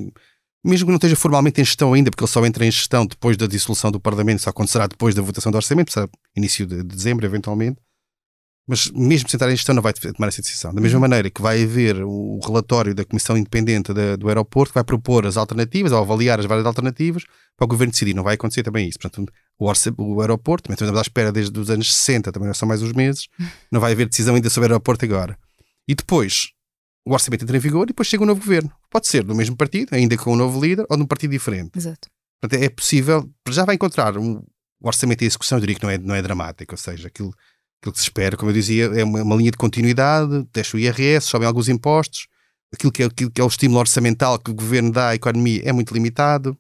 mesmo 0.64 0.86
que 0.86 0.92
não 0.92 0.98
esteja 0.98 1.16
formalmente 1.16 1.62
em 1.62 1.64
gestão 1.64 1.94
ainda, 1.94 2.12
porque 2.12 2.24
ele 2.24 2.32
só 2.32 2.46
entra 2.46 2.66
em 2.66 2.72
gestão 2.72 3.06
depois 3.06 3.38
da 3.38 3.48
dissolução 3.48 3.90
do 3.90 4.00
Parlamento, 4.00 4.42
só 4.42 4.50
acontecerá 4.50 4.86
depois 4.86 5.16
da 5.16 5.22
votação 5.22 5.50
do 5.50 5.56
orçamento, 5.56 5.94
será 5.94 6.10
início 6.36 6.66
de 6.66 6.84
dezembro, 6.84 7.26
eventualmente. 7.26 7.80
Mas 8.68 8.92
mesmo 8.92 9.28
sem 9.28 9.38
estar 9.38 9.50
em 9.50 9.56
gestão, 9.56 9.74
não 9.74 9.82
vai 9.82 9.94
tomar 9.94 10.28
essa 10.28 10.44
decisão. 10.44 10.72
Da 10.72 10.80
mesma 10.80 10.98
uhum. 10.98 11.02
maneira 11.02 11.30
que 11.30 11.42
vai 11.42 11.64
haver 11.64 12.04
o 12.04 12.40
relatório 12.46 12.94
da 12.94 13.04
Comissão 13.04 13.36
Independente 13.36 13.92
da, 13.94 14.16
do 14.16 14.28
Aeroporto, 14.28 14.72
que 14.72 14.76
vai 14.76 14.84
propor 14.84 15.26
as 15.26 15.38
alternativas, 15.38 15.92
ou 15.92 15.98
avaliar 15.98 16.40
as 16.40 16.46
várias 16.46 16.68
alternativas, 16.68 17.24
para 17.58 17.66
o 17.66 17.68
governo 17.68 17.92
decidir. 17.92 18.14
Não 18.14 18.22
vai 18.22 18.36
acontecer 18.36 18.62
também 18.62 18.88
isso. 18.88 19.00
Portanto, 19.00 19.34
o, 19.60 19.72
o 19.98 20.22
aeroporto, 20.22 20.64
também 20.64 20.76
estamos 20.76 20.98
à 20.98 21.02
espera 21.02 21.32
desde 21.32 21.58
os 21.60 21.70
anos 21.70 21.94
60, 21.94 22.32
também 22.32 22.48
não 22.48 22.54
são 22.54 22.68
mais 22.68 22.82
uns 22.82 22.94
meses, 22.94 23.28
não 23.72 23.80
vai 23.80 23.92
haver 23.92 24.08
decisão 24.08 24.36
ainda 24.36 24.50
sobre 24.50 24.70
o 24.70 24.72
aeroporto 24.72 25.06
agora. 25.06 25.38
E 25.88 25.94
depois, 25.94 26.52
o 27.06 27.14
orçamento 27.14 27.44
entra 27.44 27.58
em 27.58 27.60
vigor 27.60 27.84
e 27.84 27.88
depois 27.88 28.08
chega 28.08 28.24
um 28.24 28.28
novo 28.28 28.40
governo. 28.40 28.72
Pode 28.90 29.08
ser 29.08 29.24
do 29.24 29.36
mesmo 29.36 29.56
partido, 29.56 29.94
ainda 29.94 30.18
com 30.18 30.34
um 30.34 30.36
novo 30.36 30.60
líder, 30.64 30.86
ou 30.90 30.98
de 30.98 31.04
um 31.04 31.08
partido 31.08 31.32
diferente. 31.32 31.72
Exato. 31.78 32.10
Portanto, 32.42 32.64
é 32.64 32.70
possível, 32.70 33.30
já 33.50 33.66
vai 33.66 33.76
encontrar 33.76 34.18
um, 34.18 34.42
o 34.80 34.88
orçamento 34.88 35.24
e 35.24 35.28
execução, 35.28 35.58
eu 35.58 35.62
diria 35.62 35.76
que 35.76 35.84
não 35.84 35.90
é, 35.90 35.98
não 35.98 36.16
é 36.16 36.22
dramático, 36.22 36.74
ou 36.74 36.78
seja, 36.78 37.08
aquilo 37.08 37.34
Aquilo 37.82 37.94
que 37.94 38.00
se 38.00 38.06
espera, 38.06 38.36
como 38.36 38.52
eu 38.52 38.54
dizia, 38.54 38.86
é 38.88 39.04
uma, 39.06 39.24
uma 39.24 39.36
linha 39.38 39.52
de 39.52 39.58
continuidade, 39.58 40.46
deixa 40.54 40.76
o 40.76 40.80
IRS, 40.80 41.28
sobem 41.28 41.48
alguns 41.48 41.70
impostos, 41.70 42.28
aquilo 42.74 42.92
que, 42.92 43.04
é, 43.04 43.06
aquilo 43.06 43.32
que 43.32 43.40
é 43.40 43.44
o 43.44 43.48
estímulo 43.48 43.80
orçamental 43.80 44.38
que 44.38 44.52
o 44.52 44.54
governo 44.54 44.92
dá 44.92 45.10
à 45.10 45.16
economia 45.16 45.62
é 45.64 45.72
muito 45.72 45.94
limitado, 45.94 46.58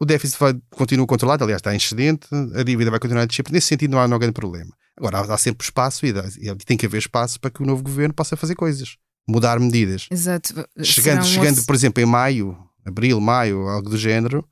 o 0.00 0.04
déficit 0.04 0.38
vai, 0.38 0.54
continua 0.70 1.06
controlado, 1.06 1.44
aliás, 1.44 1.60
está 1.60 1.74
em 1.74 1.76
excedente, 1.76 2.28
a 2.54 2.62
dívida 2.62 2.90
vai 2.90 3.00
continuar 3.00 3.22
a 3.22 3.26
descer, 3.26 3.44
nesse 3.50 3.66
sentido 3.66 3.90
não 3.92 4.00
há, 4.00 4.06
não 4.06 4.16
há 4.16 4.18
grande 4.18 4.34
problema. 4.34 4.72
Agora, 4.96 5.18
há, 5.18 5.34
há 5.34 5.38
sempre 5.38 5.64
espaço 5.64 6.06
e, 6.06 6.12
dá, 6.12 6.24
e, 6.38 6.54
tem 6.64 6.76
que 6.76 6.86
haver 6.86 6.98
espaço 6.98 7.40
para 7.40 7.50
que 7.50 7.62
o 7.62 7.66
novo 7.66 7.82
governo 7.82 8.14
possa 8.14 8.36
fazer 8.36 8.54
coisas, 8.54 8.96
mudar 9.28 9.58
medidas. 9.58 10.06
Exato. 10.10 10.54
Chegando, 10.82 11.24
chegando 11.24 11.64
por 11.64 11.74
exemplo, 11.74 12.02
em 12.02 12.06
maio, 12.06 12.56
abril, 12.84 13.20
maio, 13.20 13.68
algo 13.68 13.90
do 13.90 13.98
género, 13.98 14.44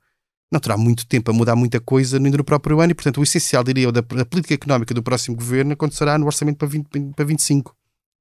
não 0.51 0.59
terá 0.59 0.77
muito 0.77 1.05
tempo 1.05 1.31
a 1.31 1.33
mudar 1.33 1.55
muita 1.55 1.79
coisa 1.79 2.19
no 2.19 2.43
próprio 2.43 2.79
ano 2.79 2.91
e, 2.91 2.95
portanto, 2.95 3.19
o 3.19 3.23
essencial, 3.23 3.63
diria 3.63 3.85
eu, 3.85 3.91
da, 3.91 4.01
da 4.01 4.25
política 4.25 4.53
económica 4.53 4.93
do 4.93 5.03
próximo 5.03 5.35
governo 5.35 5.73
acontecerá 5.73 6.17
no 6.17 6.25
orçamento 6.25 6.57
para, 6.57 6.67
20, 6.67 6.87
para 7.15 7.25
25 7.25 7.75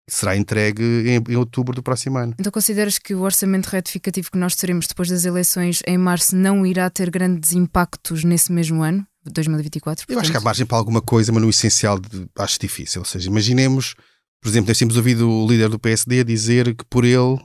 será 0.08 0.36
entregue 0.36 0.82
em, 0.82 1.32
em, 1.32 1.36
outubro 1.36 1.74
do 1.74 1.82
próximo 1.82 2.16
ano. 2.18 2.34
Então 2.38 2.52
consideras 2.52 2.98
que 2.98 3.14
o 3.14 3.22
orçamento 3.22 3.66
retificativo 3.66 4.30
que 4.30 4.38
nós 4.38 4.54
teremos 4.54 4.86
depois 4.86 5.08
das 5.08 5.24
eleições 5.24 5.82
em 5.86 5.98
março 5.98 6.36
não 6.36 6.64
irá 6.64 6.88
ter 6.88 7.10
grandes 7.10 7.52
impactos 7.52 8.22
nesse 8.22 8.52
mesmo 8.52 8.82
ano, 8.82 9.06
2024? 9.24 10.06
Portanto? 10.06 10.16
Eu 10.16 10.20
acho 10.20 10.30
que 10.30 10.36
há 10.36 10.40
margem 10.40 10.64
para 10.64 10.78
alguma 10.78 11.02
coisa, 11.02 11.32
mas 11.32 11.42
no 11.42 11.50
essencial 11.50 11.98
de, 11.98 12.28
acho 12.38 12.58
difícil. 12.60 13.00
Ou 13.00 13.04
seja, 13.04 13.28
imaginemos, 13.28 13.94
por 14.40 14.48
exemplo, 14.48 14.68
nós 14.68 14.78
temos 14.78 14.96
ouvido 14.96 15.28
o 15.28 15.46
líder 15.46 15.68
do 15.68 15.78
PSD 15.78 16.22
dizer 16.22 16.74
que 16.74 16.84
por 16.84 17.04
ele, 17.04 17.38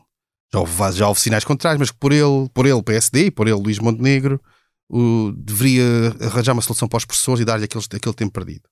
já 0.53 0.60
houve, 0.60 0.91
já 0.94 1.08
houve 1.08 1.20
sinais 1.20 1.44
contrários, 1.44 1.80
mas 1.80 1.89
que 1.89 1.98
por 1.98 2.12
ele, 2.12 2.48
por 2.53 2.68
ele 2.68 2.84
PSD 2.84 3.25
e 3.25 3.32
por 3.32 3.48
ele 3.48 3.60
Luís 3.60 3.80
Montenegro, 3.80 4.39
o, 4.88 5.32
deveria 5.36 5.84
arranjar 6.20 6.53
uma 6.53 6.62
solução 6.62 6.88
para 6.88 6.98
os 6.98 7.06
professores 7.06 7.41
e 7.41 7.46
dar-lhe 7.46 7.65
aquele, 7.65 7.84
aquele 7.91 8.15
tempo 8.15 8.32
perdido. 8.34 8.70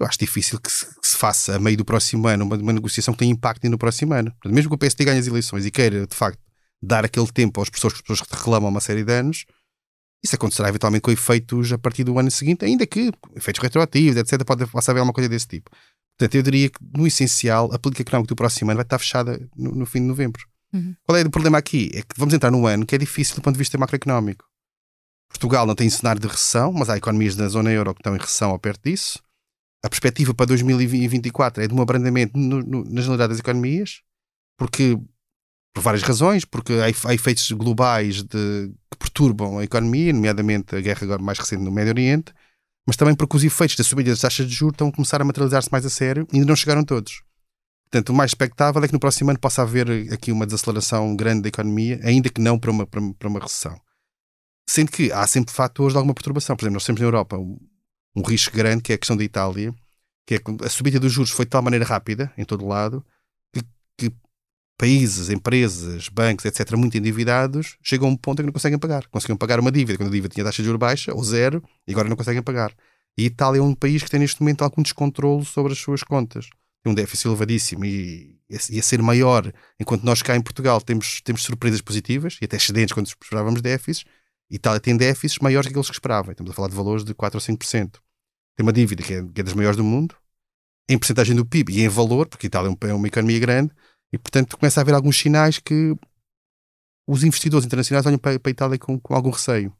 Eu 0.00 0.06
acho 0.06 0.18
difícil 0.18 0.58
que 0.58 0.72
se, 0.72 0.86
que 0.86 1.06
se, 1.06 1.16
faça 1.16 1.56
a 1.56 1.58
meio 1.58 1.76
do 1.76 1.84
próximo 1.84 2.26
ano 2.26 2.44
uma, 2.46 2.56
uma 2.56 2.72
negociação 2.72 3.12
que 3.12 3.18
tenha 3.18 3.30
impacto 3.30 3.68
no 3.68 3.76
próximo 3.76 4.14
ano. 4.14 4.30
Portanto, 4.30 4.54
mesmo 4.54 4.70
que 4.70 4.74
o 4.74 4.78
PSD 4.78 5.04
ganhe 5.04 5.20
as 5.20 5.26
eleições 5.26 5.66
e 5.66 5.70
queira, 5.70 6.06
de 6.06 6.16
facto, 6.16 6.40
dar 6.82 7.04
aquele 7.04 7.26
tempo 7.30 7.60
aos 7.60 7.68
professores 7.68 7.98
que 7.98 8.12
as 8.12 8.18
pessoas 8.18 8.30
reclamam 8.30 8.70
uma 8.70 8.80
série 8.80 9.04
de 9.04 9.12
anos, 9.12 9.44
Isso 10.22 10.34
acontecerá 10.34 10.68
eventualmente 10.68 11.02
com 11.02 11.10
efeitos 11.10 11.72
a 11.72 11.78
partir 11.78 12.04
do 12.04 12.18
ano 12.18 12.30
seguinte, 12.30 12.64
ainda 12.64 12.86
que 12.86 13.12
efeitos 13.36 13.62
retroativos, 13.62 14.16
etc. 14.16 14.44
Pode, 14.44 14.66
pode 14.66 14.90
haver 14.90 15.00
alguma 15.00 15.12
coisa 15.12 15.28
desse 15.28 15.46
tipo. 15.46 15.70
Portanto, 16.18 16.34
eu 16.34 16.42
diria 16.42 16.68
que, 16.68 16.78
no 16.94 17.06
essencial, 17.06 17.70
a 17.72 17.78
política 17.78 18.02
económica 18.02 18.28
do 18.28 18.36
próximo 18.36 18.70
ano 18.70 18.78
vai 18.78 18.84
estar 18.84 18.98
fechada 18.98 19.40
no, 19.56 19.72
no 19.72 19.86
fim 19.86 20.00
de 20.00 20.06
novembro. 20.06 20.46
Uhum. 20.72 20.94
Qual 21.04 21.16
é 21.16 21.22
o 21.22 21.30
problema 21.30 21.58
aqui? 21.58 21.90
É 21.94 22.02
que 22.02 22.14
vamos 22.16 22.34
entrar 22.34 22.50
num 22.50 22.66
ano 22.66 22.86
que 22.86 22.94
é 22.94 22.98
difícil 22.98 23.34
do 23.36 23.42
ponto 23.42 23.54
de 23.54 23.58
vista 23.58 23.78
macroeconómico. 23.78 24.44
Portugal 25.30 25.66
não 25.66 25.74
tem 25.74 25.88
cenário 25.88 26.20
de 26.20 26.26
recessão, 26.26 26.72
mas 26.72 26.90
há 26.90 26.96
economias 26.96 27.36
da 27.36 27.48
zona 27.48 27.70
euro 27.70 27.94
que 27.94 28.00
estão 28.00 28.14
em 28.14 28.18
recessão 28.18 28.50
ou 28.50 28.58
perto 28.58 28.82
disso. 28.84 29.18
A 29.82 29.88
perspectiva 29.88 30.34
para 30.34 30.46
2024 30.46 31.64
é 31.64 31.68
de 31.68 31.74
um 31.74 31.80
abrandamento 31.80 32.38
no, 32.38 32.62
no, 32.62 32.84
na 32.84 33.00
generalidade 33.00 33.30
das 33.30 33.38
economias, 33.40 34.02
porque 34.58 34.98
por 35.72 35.82
várias 35.82 36.02
razões, 36.02 36.44
porque 36.44 36.74
há, 36.74 37.14
efeitos 37.14 37.50
globais 37.52 38.22
de, 38.22 38.72
que 38.90 38.98
perturbam 38.98 39.58
a 39.58 39.64
economia, 39.64 40.12
nomeadamente 40.12 40.74
a 40.74 40.80
guerra 40.80 41.04
agora 41.04 41.22
mais 41.22 41.38
recente 41.38 41.62
no 41.62 41.70
Médio 41.70 41.92
Oriente, 41.92 42.34
mas 42.86 42.96
também 42.96 43.14
porque 43.14 43.36
os 43.36 43.44
efeitos 43.44 43.76
da 43.76 43.84
subida 43.84 44.10
das 44.10 44.20
taxas 44.20 44.46
de 44.46 44.52
juros 44.52 44.74
estão 44.74 44.88
a 44.88 44.92
começar 44.92 45.20
a 45.20 45.24
materializar-se 45.24 45.70
mais 45.70 45.86
a 45.86 45.90
sério 45.90 46.26
e 46.32 46.36
ainda 46.36 46.48
não 46.48 46.56
chegaram 46.56 46.84
todos. 46.84 47.22
Portanto, 47.90 48.10
o 48.10 48.14
mais 48.14 48.30
expectável 48.30 48.82
é 48.82 48.86
que 48.86 48.92
no 48.92 49.00
próximo 49.00 49.30
ano 49.30 49.38
possa 49.38 49.62
haver 49.62 50.12
aqui 50.12 50.30
uma 50.30 50.46
desaceleração 50.46 51.14
grande 51.16 51.42
da 51.42 51.48
economia, 51.48 52.00
ainda 52.04 52.28
que 52.28 52.40
não 52.40 52.58
para 52.58 52.70
uma, 52.70 52.86
para 52.86 53.28
uma 53.28 53.40
recessão. 53.40 53.80
Sendo 54.68 54.92
que 54.92 55.10
há 55.10 55.26
sempre 55.26 55.52
fatores 55.52 55.92
de 55.92 55.98
alguma 55.98 56.14
perturbação. 56.14 56.54
Por 56.54 56.62
exemplo, 56.62 56.74
nós 56.74 56.84
temos 56.84 57.00
na 57.00 57.06
Europa 57.06 57.36
um, 58.14 58.22
risco 58.22 58.56
grande, 58.56 58.82
que 58.82 58.92
é 58.92 58.94
a 58.94 58.98
questão 58.98 59.16
da 59.16 59.24
Itália, 59.24 59.74
que 60.26 60.34
é 60.34 60.38
a 60.64 60.68
subida 60.68 61.00
dos 61.00 61.12
juros 61.12 61.30
foi 61.30 61.44
de 61.44 61.50
tal 61.50 61.62
maneira 61.62 61.84
rápida, 61.84 62.32
em 62.36 62.44
todo 62.44 62.66
lado, 62.66 63.04
que, 63.52 63.62
que 63.96 64.14
países, 64.78 65.28
empresas, 65.30 66.08
bancos, 66.08 66.44
etc., 66.44 66.72
muito 66.76 66.96
endividados, 66.96 67.76
chegam 67.82 68.08
a 68.08 68.10
um 68.12 68.16
ponto 68.16 68.40
em 68.40 68.42
que 68.42 68.46
não 68.46 68.52
conseguem 68.52 68.78
pagar. 68.78 69.06
Conseguiam 69.08 69.36
pagar 69.36 69.60
uma 69.60 69.70
dívida 69.70 69.98
quando 69.98 70.08
a 70.08 70.12
dívida 70.12 70.32
tinha 70.32 70.44
taxa 70.44 70.62
de 70.62 70.66
juros 70.66 70.78
baixa, 70.78 71.14
ou 71.14 71.22
zero, 71.22 71.62
e 71.86 71.92
agora 71.92 72.08
não 72.08 72.16
conseguem 72.16 72.42
pagar. 72.42 72.74
E 73.16 73.26
Itália 73.26 73.58
é 73.58 73.62
um 73.62 73.74
país 73.74 74.02
que 74.02 74.10
tem 74.10 74.20
neste 74.20 74.40
momento 74.40 74.62
algum 74.62 74.82
descontrole 74.82 75.44
sobre 75.44 75.72
as 75.72 75.78
suas 75.78 76.02
contas. 76.02 76.48
Tem 76.82 76.90
um 76.90 76.94
déficit 76.94 77.28
elevadíssimo 77.28 77.84
e, 77.84 78.40
e 78.48 78.78
a 78.78 78.82
ser 78.82 79.02
maior, 79.02 79.52
enquanto 79.78 80.02
nós 80.02 80.22
cá 80.22 80.34
em 80.34 80.40
Portugal 80.40 80.80
temos, 80.80 81.20
temos 81.20 81.42
surpresas 81.42 81.80
positivas 81.80 82.38
e 82.40 82.46
até 82.46 82.56
excedentes 82.56 82.94
quando 82.94 83.06
esperávamos 83.06 83.60
déficits, 83.60 84.04
Itália 84.50 84.80
tem 84.80 84.96
déficits 84.96 85.38
maiores 85.40 85.66
que 85.66 85.72
aqueles 85.72 85.88
que 85.88 85.94
esperava. 85.94 86.32
Estamos 86.32 86.50
a 86.50 86.54
falar 86.54 86.68
de 86.68 86.74
valores 86.74 87.04
de 87.04 87.14
4 87.14 87.36
ou 87.36 87.56
5%. 87.56 87.92
Tem 88.56 88.66
uma 88.66 88.72
dívida 88.72 89.02
que 89.02 89.14
é, 89.14 89.22
que 89.22 89.40
é 89.40 89.44
das 89.44 89.54
maiores 89.54 89.76
do 89.76 89.84
mundo, 89.84 90.16
em 90.88 90.98
porcentagem 90.98 91.36
do 91.36 91.46
PIB 91.46 91.72
e 91.72 91.80
em 91.82 91.88
valor, 91.88 92.26
porque 92.26 92.48
Itália 92.48 92.76
é, 92.82 92.86
é 92.88 92.94
uma 92.94 93.06
economia 93.06 93.38
grande, 93.38 93.72
e 94.12 94.18
portanto 94.18 94.58
começa 94.58 94.80
a 94.80 94.82
haver 94.82 94.94
alguns 94.94 95.18
sinais 95.18 95.58
que 95.58 95.94
os 97.08 97.22
investidores 97.22 97.64
internacionais 97.64 98.04
olham 98.06 98.18
para, 98.18 98.38
para 98.38 98.50
a 98.50 98.52
Itália 98.52 98.78
com, 98.78 98.98
com 98.98 99.14
algum 99.14 99.30
receio. 99.30 99.70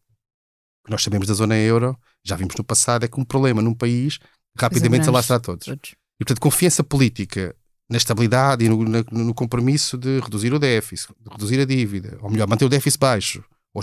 O 0.82 0.86
que 0.86 0.90
nós 0.90 1.02
sabemos 1.02 1.26
da 1.26 1.34
zona 1.34 1.56
euro, 1.56 1.98
já 2.24 2.36
vimos 2.36 2.54
no 2.56 2.64
passado, 2.64 3.04
é 3.04 3.08
que 3.08 3.20
um 3.20 3.24
problema 3.24 3.60
num 3.60 3.74
país 3.74 4.18
rapidamente 4.58 5.04
se 5.04 5.10
alastra 5.10 5.36
a 5.36 5.40
todos. 5.40 5.66
todos. 5.66 5.90
E 6.20 6.24
portanto, 6.24 6.40
confiança 6.40 6.82
política 6.82 7.54
na 7.88 7.96
estabilidade 7.96 8.64
e 8.64 8.68
no, 8.68 8.84
no, 8.84 9.04
no, 9.10 9.34
compromisso 9.34 9.98
de 9.98 10.20
reduzir 10.20 10.54
o 10.54 10.58
déficit, 10.58 11.12
de 11.20 11.30
reduzir 11.30 11.60
a 11.60 11.64
dívida, 11.64 12.18
ou 12.20 12.30
melhor, 12.30 12.46
manter 12.48 12.64
o 12.64 12.68
déficit 12.68 13.00
baixo, 13.00 13.44
ou 13.72 13.82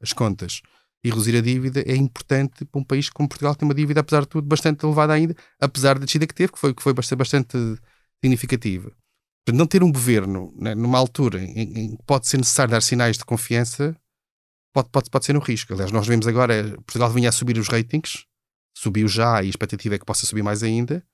as 0.00 0.12
contas 0.12 0.62
e 1.04 1.10
reduzir 1.10 1.36
a 1.36 1.40
dívida 1.42 1.82
é 1.86 1.94
importante 1.94 2.64
para 2.64 2.80
um 2.80 2.84
país 2.84 3.10
como 3.10 3.28
Portugal 3.28 3.52
que 3.52 3.58
tem 3.58 3.68
uma 3.68 3.74
dívida, 3.74 4.00
apesar 4.00 4.22
de 4.22 4.28
tudo, 4.28 4.46
bastante 4.46 4.84
elevada 4.84 5.12
ainda, 5.12 5.36
apesar 5.60 5.98
da 5.98 6.06
descida 6.06 6.26
que 6.26 6.34
teve, 6.34 6.52
que 6.52 6.58
foi, 6.58 6.72
que 6.72 6.82
foi 6.82 6.94
bastante, 6.94 7.18
bastante 7.18 7.56
significativa. 8.22 8.90
Não 9.52 9.66
ter 9.66 9.82
um 9.82 9.92
governo 9.92 10.54
né, 10.56 10.74
numa 10.74 10.98
altura 10.98 11.42
em, 11.42 11.96
que 11.96 12.02
pode 12.06 12.26
ser 12.26 12.38
necessário 12.38 12.70
dar 12.70 12.80
sinais 12.80 13.18
de 13.18 13.24
confiança 13.26 13.94
pode, 14.72 14.88
pode, 14.88 15.10
pode 15.10 15.26
ser 15.26 15.36
um 15.36 15.40
risco. 15.40 15.74
Aliás, 15.74 15.92
nós 15.92 16.06
vemos 16.06 16.26
agora, 16.26 16.74
Portugal 16.86 17.10
vinha 17.10 17.28
a 17.28 17.32
subir 17.32 17.58
os 17.58 17.68
ratings, 17.68 18.24
subiu 18.74 19.06
já 19.06 19.42
e 19.42 19.46
a 19.46 19.50
expectativa 19.50 19.94
é 19.94 19.98
que 19.98 20.06
possa 20.06 20.24
subir 20.24 20.42
mais 20.42 20.62
ainda, 20.62 21.04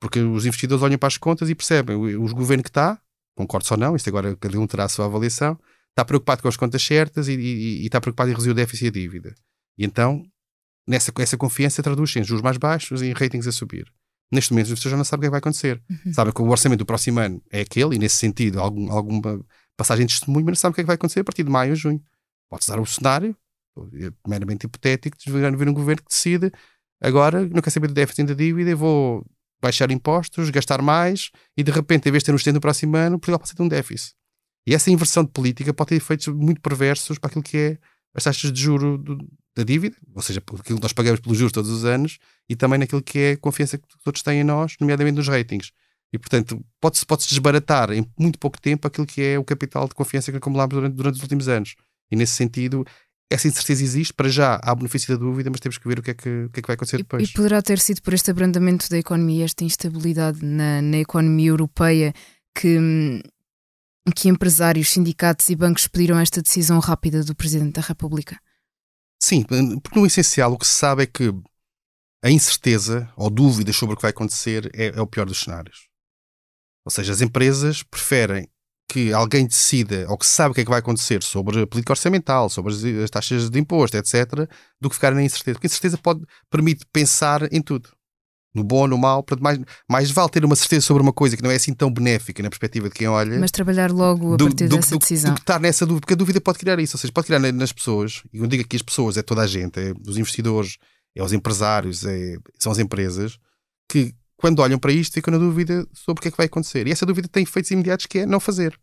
porque 0.00 0.20
os 0.20 0.46
investidores 0.46 0.82
olham 0.82 0.98
para 0.98 1.06
as 1.06 1.18
contas 1.18 1.50
e 1.50 1.54
percebem 1.54 1.94
o, 1.94 2.24
o 2.24 2.34
governo 2.34 2.62
que 2.62 2.70
está, 2.70 2.98
concordo 3.36 3.66
ou 3.70 3.76
não, 3.76 3.94
isto 3.94 4.08
agora 4.08 4.34
cada 4.36 4.58
um 4.58 4.66
terá 4.66 4.84
a 4.84 4.88
sua 4.88 5.04
avaliação, 5.04 5.58
está 5.94 6.04
preocupado 6.04 6.42
com 6.42 6.48
as 6.48 6.56
contas 6.56 6.82
certas 6.82 7.28
e, 7.28 7.32
e, 7.32 7.82
e 7.82 7.86
está 7.86 8.00
preocupado 8.00 8.28
em 8.28 8.32
reduzir 8.32 8.50
o 8.50 8.54
déficit 8.54 8.84
e 8.84 8.88
a 8.88 8.90
dívida. 8.90 9.34
E 9.78 9.84
então, 9.84 10.22
nessa, 10.86 11.12
essa 11.18 11.36
confiança 11.36 11.82
traduz-se 11.82 12.18
em 12.18 12.24
juros 12.24 12.42
mais 12.42 12.56
baixos 12.56 13.00
e 13.00 13.06
em 13.06 13.12
ratings 13.12 13.46
a 13.46 13.52
subir. 13.52 13.86
Neste 14.32 14.52
momento, 14.52 14.66
os 14.66 14.70
investidores 14.70 14.90
já 14.90 14.96
não 14.96 15.04
sabem 15.04 15.20
o 15.20 15.20
que, 15.20 15.26
é 15.26 15.28
que 15.28 15.30
vai 15.30 15.38
acontecer. 15.38 15.82
Uhum. 15.88 16.12
Sabem 16.12 16.32
que 16.32 16.42
o 16.42 16.48
orçamento 16.48 16.80
do 16.80 16.86
próximo 16.86 17.20
ano 17.20 17.40
é 17.50 17.60
aquele, 17.60 17.94
e 17.94 17.98
nesse 17.98 18.16
sentido, 18.16 18.60
algum, 18.60 18.90
alguma 18.90 19.44
passagem 19.76 20.06
de 20.06 20.14
testemunho, 20.14 20.44
mas 20.44 20.52
não 20.52 20.60
sabem 20.60 20.72
o 20.72 20.74
que 20.74 20.80
é 20.80 20.84
que 20.84 20.88
vai 20.88 20.96
acontecer 20.96 21.20
a 21.20 21.24
partir 21.24 21.44
de 21.44 21.50
maio 21.50 21.70
ou 21.70 21.76
junho. 21.76 22.02
Pode-se 22.50 22.70
dar 22.70 22.80
um 22.80 22.86
cenário, 22.86 23.36
meramente 24.26 24.66
hipotético, 24.66 25.16
de 25.16 25.30
vir 25.30 25.68
um 25.68 25.74
governo 25.74 26.02
que 26.02 26.08
decide 26.08 26.52
agora 27.00 27.46
não 27.46 27.60
quer 27.60 27.70
saber 27.70 27.88
do 27.88 27.94
déficit 27.94 28.24
da 28.26 28.34
dívida, 28.34 28.74
vou 28.74 29.24
baixar 29.60 29.90
impostos, 29.90 30.50
gastar 30.50 30.80
mais, 30.82 31.30
e 31.56 31.62
de 31.62 31.70
repente, 31.70 32.08
em 32.08 32.12
vez 32.12 32.22
de 32.22 32.26
ter 32.26 32.32
um 32.32 32.36
excedente 32.36 32.54
no 32.54 32.60
próximo 32.60 32.96
ano, 32.96 33.18
Portugal 33.18 33.38
passa 33.38 33.52
a 33.52 33.56
ter 33.56 33.62
um 33.62 33.68
déficit. 33.68 34.14
E 34.66 34.74
essa 34.74 34.90
inversão 34.90 35.24
de 35.24 35.30
política 35.30 35.74
pode 35.74 35.90
ter 35.90 35.96
efeitos 35.96 36.28
muito 36.28 36.60
perversos 36.60 37.18
para 37.18 37.28
aquilo 37.28 37.42
que 37.42 37.56
é 37.56 37.78
as 38.14 38.24
taxas 38.24 38.52
de 38.52 38.60
juro 38.60 38.96
do, 38.96 39.18
da 39.56 39.62
dívida, 39.62 39.96
ou 40.14 40.22
seja, 40.22 40.40
aquilo 40.40 40.62
que 40.62 40.82
nós 40.82 40.92
pagamos 40.92 41.20
pelos 41.20 41.36
juros 41.36 41.52
todos 41.52 41.70
os 41.70 41.84
anos, 41.84 42.18
e 42.48 42.56
também 42.56 42.78
naquilo 42.78 43.02
que 43.02 43.18
é 43.18 43.30
a 43.32 43.36
confiança 43.36 43.76
que 43.76 43.84
todos 44.02 44.22
têm 44.22 44.40
em 44.40 44.44
nós, 44.44 44.76
nomeadamente 44.80 45.16
nos 45.16 45.28
ratings. 45.28 45.72
E, 46.12 46.18
portanto, 46.18 46.64
pode-se 46.80 47.04
pode 47.04 47.26
desbaratar 47.26 47.90
em 47.90 48.06
muito 48.16 48.38
pouco 48.38 48.60
tempo 48.60 48.86
aquilo 48.86 49.06
que 49.06 49.20
é 49.20 49.38
o 49.38 49.44
capital 49.44 49.88
de 49.88 49.94
confiança 49.94 50.30
que 50.30 50.38
acumulámos 50.38 50.74
durante, 50.74 50.94
durante 50.94 51.16
os 51.16 51.22
últimos 51.22 51.48
anos. 51.48 51.74
E, 52.10 52.14
nesse 52.14 52.34
sentido, 52.34 52.86
essa 53.30 53.48
incerteza 53.48 53.82
existe, 53.82 54.12
para 54.12 54.28
já 54.28 54.60
há 54.62 54.74
benefício 54.74 55.12
da 55.12 55.20
dúvida, 55.20 55.50
mas 55.50 55.58
temos 55.58 55.76
que 55.76 55.88
ver 55.88 55.98
o 55.98 56.02
que 56.02 56.12
é 56.12 56.14
que, 56.14 56.48
que, 56.52 56.60
é 56.60 56.62
que 56.62 56.66
vai 56.66 56.74
acontecer 56.74 56.98
depois. 56.98 57.22
E, 57.22 57.26
e 57.26 57.32
poderá 57.32 57.60
ter 57.60 57.80
sido 57.80 58.00
por 58.00 58.14
este 58.14 58.30
abrandamento 58.30 58.88
da 58.88 58.98
economia, 58.98 59.44
esta 59.44 59.64
instabilidade 59.64 60.44
na, 60.44 60.80
na 60.80 60.98
economia 60.98 61.50
europeia, 61.50 62.12
que 62.56 62.78
hum, 62.78 63.20
que 64.12 64.28
empresários, 64.28 64.90
sindicatos 64.90 65.48
e 65.48 65.56
bancos 65.56 65.86
pediram 65.86 66.18
esta 66.18 66.42
decisão 66.42 66.78
rápida 66.78 67.24
do 67.24 67.34
Presidente 67.34 67.74
da 67.74 67.80
República? 67.80 68.38
Sim, 69.22 69.42
porque 69.42 69.98
no 69.98 70.06
essencial 70.06 70.52
o 70.52 70.58
que 70.58 70.66
se 70.66 70.72
sabe 70.72 71.04
é 71.04 71.06
que 71.06 71.32
a 72.22 72.30
incerteza 72.30 73.10
ou 73.16 73.30
dúvidas 73.30 73.76
sobre 73.76 73.94
o 73.94 73.96
que 73.96 74.02
vai 74.02 74.10
acontecer 74.10 74.70
é, 74.74 74.86
é 74.88 75.00
o 75.00 75.06
pior 75.06 75.26
dos 75.26 75.40
cenários. 75.40 75.88
Ou 76.84 76.90
seja, 76.90 77.12
as 77.12 77.22
empresas 77.22 77.82
preferem 77.82 78.48
que 78.90 79.12
alguém 79.12 79.46
decida 79.46 80.06
ou 80.10 80.18
que 80.18 80.26
sabe 80.26 80.52
o 80.52 80.54
que 80.54 80.60
é 80.60 80.64
que 80.64 80.70
vai 80.70 80.80
acontecer 80.80 81.22
sobre 81.22 81.62
a 81.62 81.66
política 81.66 81.92
orçamental, 81.92 82.50
sobre 82.50 82.72
as, 82.72 82.84
as 82.84 83.10
taxas 83.10 83.48
de 83.48 83.58
imposto, 83.58 83.96
etc., 83.96 84.48
do 84.80 84.90
que 84.90 84.94
ficar 84.94 85.14
na 85.14 85.22
incerteza. 85.22 85.54
Porque 85.54 85.66
a 85.66 85.70
incerteza 85.70 85.98
pode, 85.98 86.20
permite 86.50 86.84
pensar 86.92 87.50
em 87.52 87.62
tudo 87.62 87.90
no 88.54 88.62
bom 88.62 88.86
no 88.86 88.96
mau, 88.96 89.22
portanto, 89.22 89.42
mais, 89.42 89.58
mais 89.90 90.10
vale 90.10 90.30
ter 90.30 90.44
uma 90.44 90.54
certeza 90.54 90.86
sobre 90.86 91.02
uma 91.02 91.12
coisa 91.12 91.36
que 91.36 91.42
não 91.42 91.50
é 91.50 91.56
assim 91.56 91.74
tão 91.74 91.90
benéfica 91.90 92.42
na 92.42 92.48
perspectiva 92.48 92.88
de 92.88 92.94
quem 92.94 93.08
olha. 93.08 93.38
Mas 93.38 93.50
trabalhar 93.50 93.90
logo 93.90 94.34
a 94.34 94.36
do, 94.36 94.46
partir 94.46 94.68
do, 94.68 94.76
dessa 94.76 94.90
do, 94.90 94.98
decisão. 94.98 95.32
Do, 95.32 95.36
do, 95.36 95.40
estar 95.40 95.58
nessa 95.58 95.84
dúvida, 95.84 96.00
porque 96.02 96.14
a 96.14 96.16
dúvida 96.16 96.40
pode 96.40 96.58
criar 96.58 96.78
isso, 96.78 96.96
ou 96.96 97.00
seja, 97.00 97.12
pode 97.12 97.26
criar 97.26 97.40
nas 97.40 97.72
pessoas, 97.72 98.22
e 98.32 98.38
eu 98.38 98.46
digo 98.46 98.62
aqui 98.62 98.76
as 98.76 98.82
pessoas, 98.82 99.16
é 99.16 99.22
toda 99.22 99.42
a 99.42 99.46
gente, 99.46 99.80
é 99.80 99.92
os 100.06 100.16
investidores, 100.16 100.78
é 101.16 101.22
os 101.22 101.32
empresários, 101.32 102.04
é, 102.04 102.36
são 102.58 102.70
as 102.70 102.78
empresas, 102.78 103.38
que 103.88 104.14
quando 104.36 104.60
olham 104.60 104.78
para 104.78 104.92
isto 104.92 105.14
ficam 105.14 105.32
na 105.32 105.38
dúvida 105.38 105.86
sobre 105.92 106.20
o 106.20 106.22
que 106.22 106.28
é 106.28 106.30
que 106.30 106.36
vai 106.36 106.46
acontecer. 106.46 106.86
E 106.86 106.92
essa 106.92 107.06
dúvida 107.06 107.28
tem 107.28 107.42
efeitos 107.42 107.70
imediatos 107.70 108.06
que 108.06 108.20
é 108.20 108.26
não 108.26 108.38
fazer. 108.38 108.78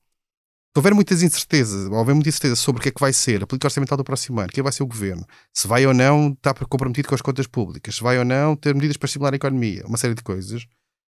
Se 0.74 0.80
houver 0.80 0.94
muitas 0.94 1.22
incertezas, 1.22 1.88
ou 1.88 1.98
houver 1.98 2.16
muita 2.16 2.30
incerteza 2.30 2.56
sobre 2.56 2.80
o 2.80 2.82
que 2.82 2.88
é 2.88 2.92
que 2.94 3.02
vai 3.02 3.12
ser 3.12 3.44
a 3.44 3.48
política 3.48 3.68
orçamental 3.68 3.98
do 3.98 4.06
próximo 4.06 4.40
ano, 4.40 4.48
quem 4.48 4.64
vai 4.64 4.72
ser 4.72 4.84
o 4.84 4.88
governo, 4.88 5.26
se 5.54 5.68
vai 5.68 5.86
ou 5.86 5.94
não 5.94 6.30
estar 6.30 6.54
comprometido 6.54 7.10
com 7.10 7.16
as 7.16 7.22
contas 7.22 7.46
públicas, 7.46 7.96
se 7.96 8.02
vai 8.02 8.18
ou 8.18 8.24
não 8.24 8.56
ter 8.56 8.74
medidas 8.74 8.96
para 8.96 9.06
estimular 9.06 9.34
a 9.34 9.36
economia, 9.36 9.84
uma 9.86 9.98
série 9.98 10.16
de 10.16 10.24
coisas, 10.24 10.66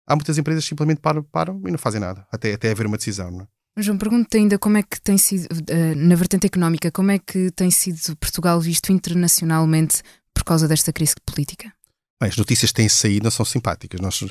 há 0.06 0.14
muitas 0.14 0.38
empresas 0.38 0.62
que 0.62 0.68
simplesmente 0.68 1.00
param, 1.00 1.24
param 1.24 1.60
e 1.66 1.72
não 1.72 1.78
fazem 1.78 2.00
nada, 2.00 2.24
até, 2.30 2.54
até 2.54 2.70
haver 2.70 2.86
uma 2.86 2.96
decisão. 2.96 3.32
Não 3.32 3.40
é? 3.40 3.82
João, 3.82 3.98
pergunto-te 3.98 4.36
ainda 4.36 4.60
como 4.60 4.76
é 4.76 4.82
que 4.84 5.00
tem 5.00 5.18
sido, 5.18 5.48
eh, 5.68 5.94
na 5.96 6.14
vertente 6.14 6.46
económica, 6.46 6.92
como 6.92 7.10
é 7.10 7.18
que 7.18 7.50
tem 7.50 7.70
sido 7.70 8.16
Portugal 8.16 8.60
visto 8.60 8.92
internacionalmente 8.92 10.02
por 10.32 10.44
causa 10.44 10.68
desta 10.68 10.92
crise 10.92 11.14
política? 11.26 11.72
Bem, 12.20 12.30
as 12.30 12.36
notícias 12.36 12.70
que 12.70 12.76
têm 12.76 12.88
saído 12.88 13.24
não 13.24 13.30
são 13.32 13.44
simpáticas. 13.44 14.00
Nós, 14.00 14.24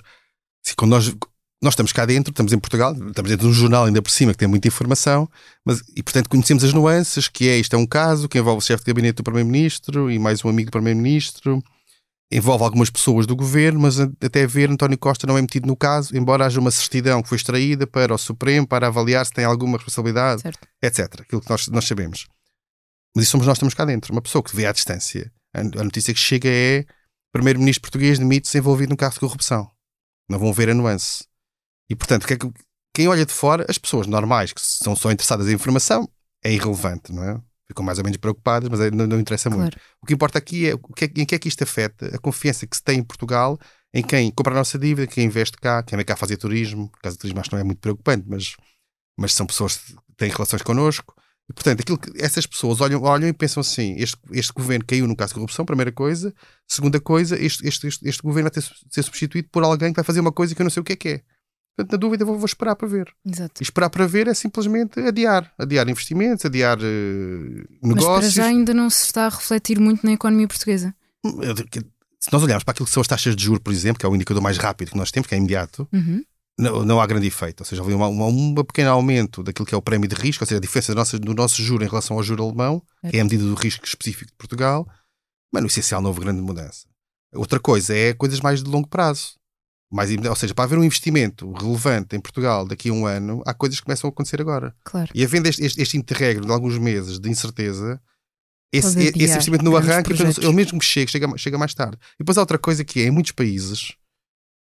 quando 0.77 0.91
nós 0.91 1.13
nós 1.61 1.73
estamos 1.73 1.91
cá 1.91 2.05
dentro, 2.05 2.31
estamos 2.31 2.53
em 2.53 2.59
Portugal, 2.59 2.93
estamos 2.93 3.31
dentro 3.31 3.47
de 3.47 3.47
um 3.47 3.53
jornal 3.53 3.85
ainda 3.85 4.01
por 4.01 4.11
cima 4.11 4.31
que 4.31 4.37
tem 4.37 4.47
muita 4.47 4.67
informação, 4.67 5.27
mas, 5.65 5.81
e 5.95 6.03
portanto 6.03 6.29
conhecemos 6.29 6.63
as 6.63 6.73
nuances, 6.73 7.27
que 7.27 7.49
é 7.49 7.57
isto 7.57 7.75
é 7.75 7.79
um 7.79 7.85
caso 7.85 8.29
que 8.29 8.37
envolve 8.37 8.59
o 8.59 8.65
chefe 8.65 8.83
de 8.83 8.91
gabinete 8.91 9.17
do 9.17 9.23
Primeiro-Ministro 9.23 10.11
e 10.11 10.19
mais 10.19 10.43
um 10.45 10.49
amigo 10.49 10.69
do 10.69 10.73
Primeiro-Ministro, 10.73 11.63
envolve 12.31 12.63
algumas 12.63 12.89
pessoas 12.89 13.25
do 13.25 13.35
governo, 13.35 13.79
mas 13.79 13.99
até 13.99 14.45
ver 14.45 14.69
António 14.69 14.97
Costa 14.97 15.25
não 15.25 15.37
é 15.37 15.41
metido 15.41 15.65
no 15.65 15.75
caso, 15.75 16.15
embora 16.15 16.45
haja 16.45 16.59
uma 16.59 16.71
certidão 16.71 17.23
que 17.23 17.29
foi 17.29 17.37
extraída 17.37 17.87
para 17.87 18.13
o 18.13 18.17
Supremo 18.17 18.67
para 18.67 18.87
avaliar 18.87 19.25
se 19.25 19.31
tem 19.31 19.45
alguma 19.45 19.77
responsabilidade, 19.77 20.41
certo. 20.41 20.67
etc. 20.81 21.21
Aquilo 21.21 21.41
que 21.41 21.49
nós, 21.49 21.67
nós 21.69 21.85
sabemos. 21.85 22.27
Mas 23.15 23.23
isso 23.23 23.31
somos 23.31 23.47
nós 23.47 23.57
estamos 23.57 23.73
cá 23.73 23.85
dentro. 23.85 24.13
Uma 24.13 24.21
pessoa 24.21 24.43
que 24.43 24.55
vê 24.55 24.65
à 24.67 24.71
distância. 24.71 25.31
A, 25.55 25.61
a 25.61 25.83
notícia 25.83 26.13
que 26.13 26.19
chega 26.19 26.49
é 26.49 26.85
Primeiro-Ministro 27.31 27.81
português 27.81 28.19
demite-se 28.19 28.57
envolvido 28.57 28.89
num 28.89 28.95
caso 28.95 29.15
de 29.15 29.21
corrupção. 29.21 29.71
Não 30.29 30.37
vão 30.37 30.51
ver 30.53 30.69
a 30.69 30.73
nuance. 30.73 31.23
E 31.89 31.95
portanto, 31.95 32.25
quem 32.93 33.07
olha 33.07 33.25
de 33.25 33.33
fora, 33.33 33.65
as 33.69 33.77
pessoas 33.77 34.07
normais 34.07 34.53
que 34.53 34.61
são 34.61 34.95
só 34.95 35.11
interessadas 35.11 35.47
em 35.47 35.53
informação, 35.53 36.09
é 36.43 36.53
irrelevante, 36.53 37.13
não 37.13 37.23
é? 37.23 37.41
ficam 37.67 37.83
mais 37.83 37.97
ou 37.97 38.03
menos 38.03 38.17
preocupadas, 38.17 38.69
mas 38.69 38.79
não, 38.91 39.05
não 39.05 39.19
interessa 39.19 39.49
claro. 39.49 39.63
muito. 39.63 39.77
O 40.01 40.05
que 40.05 40.13
importa 40.13 40.37
aqui 40.37 40.69
é, 40.69 40.73
o 40.73 40.79
que 40.79 41.05
é 41.05 41.11
em 41.17 41.25
que 41.25 41.35
é 41.35 41.39
que 41.39 41.47
isto 41.47 41.63
afeta 41.63 42.15
a 42.15 42.17
confiança 42.17 42.65
que 42.65 42.75
se 42.75 42.81
tem 42.81 42.99
em 42.99 43.03
Portugal 43.03 43.59
em 43.93 44.03
quem 44.03 44.31
compra 44.31 44.53
a 44.53 44.57
nossa 44.57 44.77
dívida, 44.77 45.07
quem 45.07 45.25
investe 45.25 45.57
cá, 45.57 45.83
quem 45.83 45.95
vem 45.97 46.05
cá 46.05 46.15
fazer 46.15 46.37
turismo. 46.37 46.89
Por 46.89 47.01
causa 47.01 47.17
do 47.17 47.21
turismo 47.21 47.39
acho 47.39 47.49
que 47.49 47.55
não 47.55 47.61
é 47.61 47.63
muito 47.63 47.79
preocupante, 47.79 48.25
mas, 48.27 48.55
mas 49.17 49.33
são 49.33 49.45
pessoas 49.45 49.77
que 49.77 49.95
têm 50.15 50.29
relações 50.29 50.61
connosco. 50.61 51.13
E, 51.49 51.53
portanto, 51.53 51.81
aquilo 51.81 51.97
que 51.97 52.11
essas 52.21 52.45
pessoas 52.45 52.81
olham, 52.81 53.01
olham 53.03 53.27
e 53.27 53.33
pensam 53.33 53.61
assim: 53.61 53.95
este, 53.97 54.17
este 54.31 54.53
governo 54.53 54.85
caiu 54.85 55.07
no 55.07 55.15
caso 55.15 55.29
de 55.29 55.35
corrupção, 55.35 55.65
primeira 55.65 55.91
coisa. 55.91 56.33
Segunda 56.67 56.99
coisa, 56.99 57.41
este, 57.41 57.67
este, 57.67 57.87
este, 57.87 58.07
este 58.07 58.21
governo 58.21 58.49
vai 58.49 58.61
ter, 58.61 58.69
ser 58.89 59.03
substituído 59.03 59.47
por 59.51 59.63
alguém 59.63 59.91
que 59.91 59.95
vai 59.95 60.03
fazer 60.03 60.19
uma 60.19 60.31
coisa 60.31 60.53
que 60.53 60.61
eu 60.61 60.65
não 60.65 60.71
sei 60.71 60.81
o 60.81 60.83
que 60.83 60.93
é 60.93 60.95
que 60.95 61.09
é. 61.09 61.21
Portanto, 61.77 61.91
na 61.91 61.97
dúvida, 61.99 62.25
vou, 62.25 62.35
vou 62.35 62.45
esperar 62.45 62.75
para 62.75 62.87
ver. 62.87 63.13
Exato. 63.23 63.61
E 63.61 63.63
esperar 63.63 63.91
para 63.91 64.07
ver 64.07 64.27
é 64.27 64.33
simplesmente 64.33 64.99
adiar. 64.99 65.53
Adiar 65.59 65.87
investimentos, 65.87 66.43
adiar 66.43 66.79
uh, 66.79 66.81
negócios. 67.83 68.05
Mas 68.05 68.05
para 68.05 68.29
já 68.29 68.45
ainda 68.45 68.73
não 68.73 68.89
se 68.89 69.05
está 69.05 69.27
a 69.27 69.29
refletir 69.29 69.79
muito 69.79 70.03
na 70.03 70.13
economia 70.13 70.47
portuguesa. 70.47 70.95
Hum, 71.23 71.39
se 72.19 72.33
nós 72.33 72.41
olharmos 72.41 72.63
para 72.63 72.71
aquilo 72.71 72.87
que 72.87 72.91
são 72.91 73.01
as 73.01 73.07
taxas 73.07 73.35
de 73.35 73.43
juros, 73.43 73.61
por 73.61 73.71
exemplo, 73.71 73.99
que 73.99 74.05
é 74.05 74.09
o 74.09 74.15
indicador 74.15 74.41
mais 74.41 74.57
rápido 74.57 74.89
que 74.89 74.97
nós 74.97 75.11
temos, 75.11 75.27
que 75.27 75.35
é 75.35 75.37
imediato, 75.37 75.87
uhum. 75.93 76.23
não, 76.57 76.83
não, 76.83 76.99
há 76.99 77.05
grande 77.05 77.27
efeito. 77.27 77.61
Ou 77.61 77.65
seja, 77.65 77.83
houve 77.83 77.93
um 77.93 78.55
pequeno 78.63 78.89
aumento 78.89 79.43
daquilo 79.43 79.65
que 79.65 79.75
é 79.75 79.77
o 79.77 79.81
prémio 79.81 80.09
de 80.09 80.15
risco, 80.15 80.43
ou 80.43 80.47
seja, 80.47 80.57
a 80.57 80.61
diferença 80.61 80.93
do 80.93 80.97
nosso, 80.97 81.19
do 81.19 81.33
nosso 81.35 81.61
juro 81.61 81.83
em 81.83 81.87
relação 81.87 82.17
ao 82.17 82.23
juro 82.23 82.43
alemão, 82.43 82.81
é. 83.03 83.11
que 83.11 83.17
é 83.17 83.21
a 83.21 83.23
medida 83.23 83.43
do 83.43 83.53
risco 83.53 83.85
específico 83.85 84.31
de 84.31 84.37
Portugal, 84.37 84.87
mas 85.53 85.61
no 85.61 85.67
essencial 85.67 86.01
não 86.01 86.09
houve 86.09 86.21
grande 86.21 86.41
mudança. 86.41 86.87
Outra 87.33 87.59
coisa 87.59 87.95
é 87.95 88.13
coisas 88.13 88.41
mais 88.41 88.63
de 88.63 88.69
longo 88.69 88.87
prazo. 88.87 89.36
Mais, 89.91 90.09
ou 90.11 90.35
seja, 90.35 90.53
para 90.53 90.65
haver 90.65 90.77
um 90.77 90.83
investimento 90.83 91.51
relevante 91.53 92.15
em 92.15 92.19
Portugal 92.19 92.67
daqui 92.67 92.89
a 92.89 92.93
um 92.93 93.05
ano, 93.05 93.41
há 93.45 93.53
coisas 93.53 93.79
que 93.79 93.85
começam 93.85 94.09
a 94.09 94.11
acontecer 94.11 94.41
agora. 94.41 94.75
Claro. 94.83 95.09
E 95.15 95.23
havendo 95.23 95.47
este, 95.47 95.63
este, 95.63 95.81
este 95.81 95.97
interregno 95.97 96.45
de 96.45 96.51
alguns 96.51 96.77
meses 96.77 97.19
de 97.19 97.29
incerteza, 97.29 98.01
esse, 98.71 98.99
esse 98.99 99.31
investimento 99.31 99.63
no 99.63 99.77
arranque, 99.77 100.11
ele 100.11 100.53
mesmo 100.53 100.81
chegue, 100.81 101.09
chega, 101.09 101.37
chega 101.37 101.57
mais 101.57 101.73
tarde. 101.73 101.97
E 102.15 102.17
depois 102.19 102.37
há 102.37 102.41
outra 102.41 102.57
coisa 102.57 102.83
que 102.83 103.01
é, 103.01 103.05
em 103.05 103.11
muitos 103.11 103.31
países, 103.31 103.95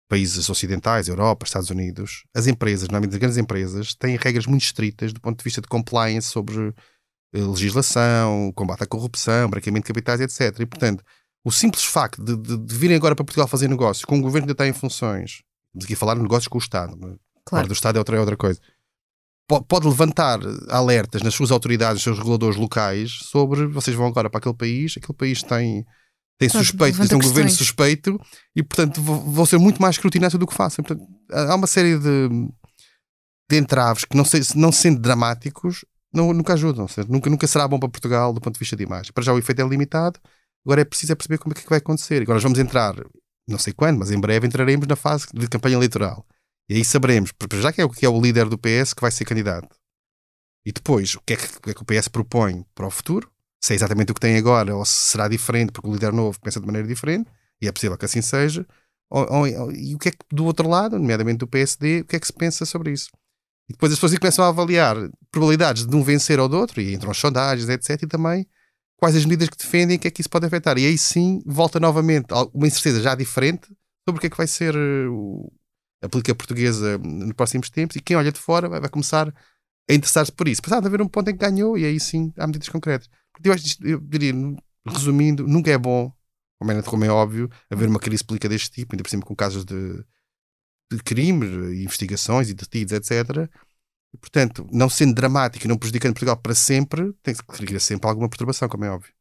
países 0.08 0.50
ocidentais, 0.50 1.10
Europa, 1.10 1.46
Estados 1.46 1.70
Unidos, 1.70 2.24
as 2.34 2.48
empresas, 2.48 2.88
normalmente 2.88 3.14
as 3.14 3.20
grandes 3.20 3.38
empresas, 3.38 3.94
têm 3.94 4.16
regras 4.16 4.46
muito 4.46 4.64
estritas 4.64 5.12
do 5.12 5.20
ponto 5.20 5.38
de 5.38 5.44
vista 5.44 5.62
de 5.62 5.68
compliance 5.68 6.30
sobre 6.30 6.74
eh, 7.34 7.40
legislação, 7.40 8.52
combate 8.56 8.84
à 8.84 8.88
corrupção, 8.88 9.50
branqueamento 9.50 9.86
de 9.86 9.94
capitais, 9.94 10.22
etc. 10.22 10.62
E, 10.62 10.66
portanto, 10.66 11.04
o 11.44 11.52
simples 11.52 11.84
facto 11.84 12.24
de, 12.24 12.36
de, 12.36 12.58
de, 12.58 12.76
virem 12.76 12.98
agora 12.98 13.16
para 13.16 13.26
Portugal 13.26 13.48
fazer 13.48 13.68
negócios 13.68 14.06
com 14.06 14.18
um 14.18 14.22
governo 14.22 14.46
que 14.48 14.52
ainda 14.52 14.64
está 14.64 14.68
em 14.68 14.74
funções, 14.74 15.42
vamos 15.74 15.86
aqui 15.86 15.96
falar 15.96 16.16
de 16.16 16.22
negócios 16.22 16.48
com 16.48 16.58
o 16.58 16.62
Estado, 16.62 17.20
claro. 17.46 17.68
do 17.68 17.74
Estado 17.74 17.96
é 17.96 18.00
outra, 18.00 18.18
é 18.18 18.20
outra 18.20 18.38
coisa, 18.38 18.60
pode 19.68 19.88
levantar 19.88 20.40
alertas 20.70 21.24
nas 21.24 21.34
suas 21.34 21.50
autoridades, 21.50 21.96
nos 21.96 22.04
seus 22.04 22.18
reguladores 22.18 22.56
locais 22.56 23.12
sobre 23.24 23.66
vocês 23.68 23.96
vão 23.96 24.08
agora 24.08 24.30
para 24.30 24.38
aquele 24.38 24.56
país, 24.56 24.96
aquele 24.96 25.18
país 25.18 25.42
tem, 25.42 25.86
tem 26.38 26.50
suspeito, 26.50 27.08
tem 27.08 27.18
um 27.18 27.22
governo 27.22 27.50
suspeito 27.50 28.20
e, 28.56 28.62
portanto, 28.62 29.02
vão 29.02 29.46
ser 29.46 29.58
muito 29.58 29.82
mais 29.82 29.96
escrutinados 29.96 30.38
do 30.38 30.46
que 30.46 30.54
façam. 30.54 30.84
Portanto, 30.84 31.06
há 31.32 31.56
uma 31.56 31.66
série 31.66 31.98
de, 31.98 32.30
de 33.50 33.58
entraves 33.58 34.06
que, 34.06 34.16
não, 34.16 34.24
sei, 34.24 34.42
não 34.56 34.72
sendo 34.72 35.00
dramáticos, 35.00 35.84
não, 36.14 36.32
nunca 36.32 36.54
ajudam. 36.54 36.86
Nunca, 37.08 37.30
nunca 37.30 37.48
será 37.48 37.68
bom 37.68 37.80
para 37.80 37.90
Portugal 37.90 38.32
do 38.32 38.40
ponto 38.40 38.54
de 38.54 38.60
vista 38.60 38.76
de 38.76 38.84
imagem. 38.84 39.12
Para 39.12 39.24
já 39.24 39.34
o 39.34 39.40
efeito 39.40 39.62
é 39.62 39.68
limitado 39.68 40.20
Agora 40.66 40.82
é 40.82 40.86
preciso 40.86 41.14
é 41.14 41.16
perceber 41.16 41.38
como 41.38 41.54
é 41.54 41.60
que 41.60 41.70
vai 41.70 41.80
acontecer. 41.80 42.22
Agora 42.22 42.36
nós 42.36 42.44
vamos 42.44 42.60
entrar, 42.60 42.96
não 43.48 43.58
sei 43.58 43.74
quando, 43.74 44.00
mas 44.00 44.12
em 44.12 44.20
breve 44.20 44.48
entraremos 44.48 44.88
na 44.88 44.96
fase 44.96 45.28
de 45.34 45.48
campanha 45.48 45.76
eleitoral. 45.76 46.26
E 46.70 46.76
aí 46.76 46.86
saberemos, 46.86 47.32
já 47.60 47.74
que 47.74 47.82
é 47.82 47.86
o 47.86 47.90
que 47.90 48.06
é 48.06 48.10
o 48.10 48.22
líder 48.22 48.48
do 48.48 48.58
PS 48.58 48.94
que 48.94 49.02
vai 49.02 49.12
ser 49.12 49.26
candidato. 49.26 49.76
E 50.66 50.72
depois, 50.72 51.16
o 51.16 51.22
que, 51.22 51.34
é 51.34 51.38
que, 51.38 51.58
o 51.58 51.62
que, 51.62 51.70
é 51.72 51.74
que 51.74 51.82
o 51.82 51.86
PS 51.86 52.08
propõe 52.10 52.64
para 52.76 52.86
o 52.86 52.92
futuro? 52.92 53.32
Se 53.60 53.74
é 53.74 53.76
exatamente 53.76 54.12
o 54.12 54.14
que 54.14 54.22
tem 54.22 54.38
agora 54.38 54.76
ou 54.76 54.86
se 54.86 55.12
será 55.12 55.28
diferente, 55.28 55.72
porque 55.72 55.88
o 55.88 55.94
líder 55.94 56.14
novo 56.14 56.40
pensa 56.40 56.60
de 56.60 56.66
maneira 56.66 56.88
diferente, 56.88 57.30
e 57.62 57.68
é 57.68 57.72
possível 57.72 57.98
que 57.98 58.06
assim 58.06 58.22
seja. 58.22 58.66
Ou, 59.10 59.28
ou, 59.34 59.72
e 59.72 59.96
o 59.96 59.98
que 59.98 60.10
é 60.10 60.12
que 60.12 60.20
do 60.32 60.46
outro 60.46 60.70
lado, 60.70 61.00
nomeadamente 61.00 61.40
do 61.40 61.48
PSD, 61.48 62.02
o 62.02 62.06
que 62.06 62.16
é 62.16 62.20
que 62.20 62.28
se 62.28 62.34
pensa 62.34 62.66
sobre 62.66 62.92
isso? 62.92 63.10
E 63.68 63.74
depois 63.74 63.92
as 63.92 63.98
pessoas 63.98 64.18
começam 64.20 64.46
a 64.46 64.50
avaliar 64.50 64.96
probabilidades 65.32 65.86
de 65.86 65.96
um 65.96 66.04
vencer 66.04 66.40
ou 66.40 66.48
do 66.48 66.58
outro, 66.58 66.80
e 66.82 66.94
entram 66.94 67.12
as 67.12 67.18
sondagens, 67.18 67.68
etc. 67.68 68.04
E 68.04 68.08
também 68.08 68.48
quais 69.00 69.16
as 69.16 69.26
medidas 69.26 69.50
que 69.50 69.58
defendem 69.58 69.96
e 69.96 70.00
que 70.00 70.08
é 70.08 70.12
que 70.12 70.22
isso 70.22 70.30
pode 70.30 70.46
afetar. 70.46 70.78
E 70.78 70.86
aí 70.86 70.98
sim 70.98 71.42
volta 71.46 71.80
novamente 71.80 72.28
uma 72.54 72.68
incerteza 72.68 73.02
já 73.02 73.16
diferente 73.16 73.68
sobre 74.08 74.18
o 74.18 74.22
que 74.22 74.28
é 74.28 74.30
que 74.30 74.38
vai 74.38 74.48
ser 74.48 74.76
eh, 74.76 75.08
a 76.04 76.10
política 76.10 76.36
portuguesa 76.36 76.98
nos 76.98 77.34
próximos 77.34 77.70
tempos 77.70 77.96
e 77.96 78.02
quem 78.02 78.18
olha 78.18 78.32
de 78.32 78.40
fora 78.40 78.68
vai, 78.68 78.90
começar 78.90 79.34
a 79.90 79.94
interessar-se 79.94 80.32
por 80.32 80.48
isso. 80.48 80.62
Apesar 80.62 80.82
de 80.82 80.88
haver 80.88 81.02
um 81.02 81.08
ponto 81.08 81.30
em 81.30 81.34
que 81.34 81.40
ganhou 81.40 81.78
e 81.78 81.86
aí 81.86 82.00
sim 82.00 82.34
há 82.38 82.46
medidas 82.46 82.70
concretas. 82.70 83.10
Eu, 83.44 83.56
eu 83.90 84.00
diria, 84.02 84.34
resumindo, 84.86 85.48
nunca 85.48 85.72
é 85.72 85.78
bom, 85.78 86.12
como 86.86 87.06
é 87.06 87.10
óbvio, 87.10 87.50
haver 87.70 87.88
uma 87.88 88.00
crise 88.00 88.24
política 88.24 88.50
deste 88.50 88.70
tipo, 88.70 88.94
ainda 88.94 89.04
por 89.04 89.10
cima 89.10 89.24
com 89.24 89.34
casos 89.34 89.64
de, 89.64 90.04
de 90.92 91.02
crimes, 91.04 91.50
investigações 91.80 92.50
e 92.50 92.54
detidos, 92.54 92.92
etc 92.92 93.50
portanto, 94.18 94.68
não 94.72 94.90
sendo 94.90 95.14
dramático 95.14 95.66
e 95.66 95.68
não 95.68 95.78
prejudicando 95.78 96.14
Portugal 96.14 96.38
para 96.38 96.56
sempre, 96.56 97.14
tem 97.22 97.34
que 97.34 97.44
criar 97.44 97.80
sempre 97.80 98.10
alguma 98.10 98.30
perturbação, 98.30 98.68
como 98.68 98.86
é 98.86 98.90
óbvio. 98.90 99.12